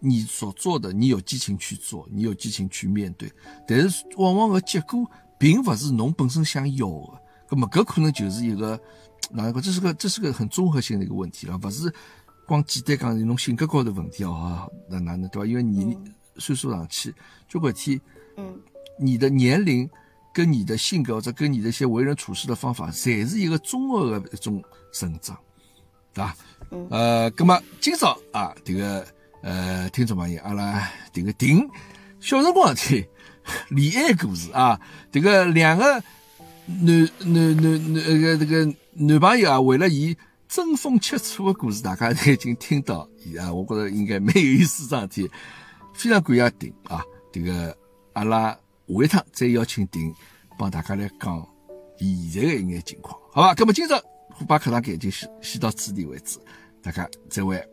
[0.05, 3.31] 你所做的，你有激情去做，你有激情去面对，
[3.65, 5.09] 但是往往个结果
[5.39, 8.77] 并不是侬本身想要的，那么搿可能就是一个
[9.31, 9.61] 哪个？
[9.61, 11.89] 这是个这是个很综合性的一个问题了，不是
[12.45, 15.45] 光简单讲侬性格高头问题哦，那哪能对伐？
[15.45, 15.97] 因为你
[16.35, 17.15] 岁数上去，
[17.47, 17.97] 交关天，
[18.35, 18.59] 嗯，
[18.99, 19.89] 你的年龄
[20.33, 24.61] 跟你的性格或者跟你的一些为人处事的方法，侪是一个综合的一种
[24.91, 25.37] 成长，
[26.13, 26.35] 对吧？
[26.71, 29.05] 嗯，呃，那么今朝啊，这个。
[29.45, 31.69] 呃，听众朋友，阿拉这个顶
[32.21, 33.09] 小辰光 的
[33.67, 34.79] 恋爱故事啊，
[35.11, 36.01] 这个两个
[36.65, 40.15] 男男男男个这个男朋友啊，为了伊
[40.47, 42.99] 争风吃醋的故事，大家都已经听到
[43.37, 45.29] 啊，我觉得应该蛮有意思桩事体，
[45.93, 47.03] 非常感谢顶啊，
[47.33, 47.77] 这个
[48.13, 48.57] 阿拉
[48.87, 50.13] 下一趟再邀请丁
[50.57, 51.47] 帮大家来讲
[51.97, 53.53] 现在的一眼情况，好吧？
[53.57, 53.99] 那么今朝
[54.29, 56.39] 虎爸课堂间就先先到此地为止，
[56.81, 57.63] 大家再会。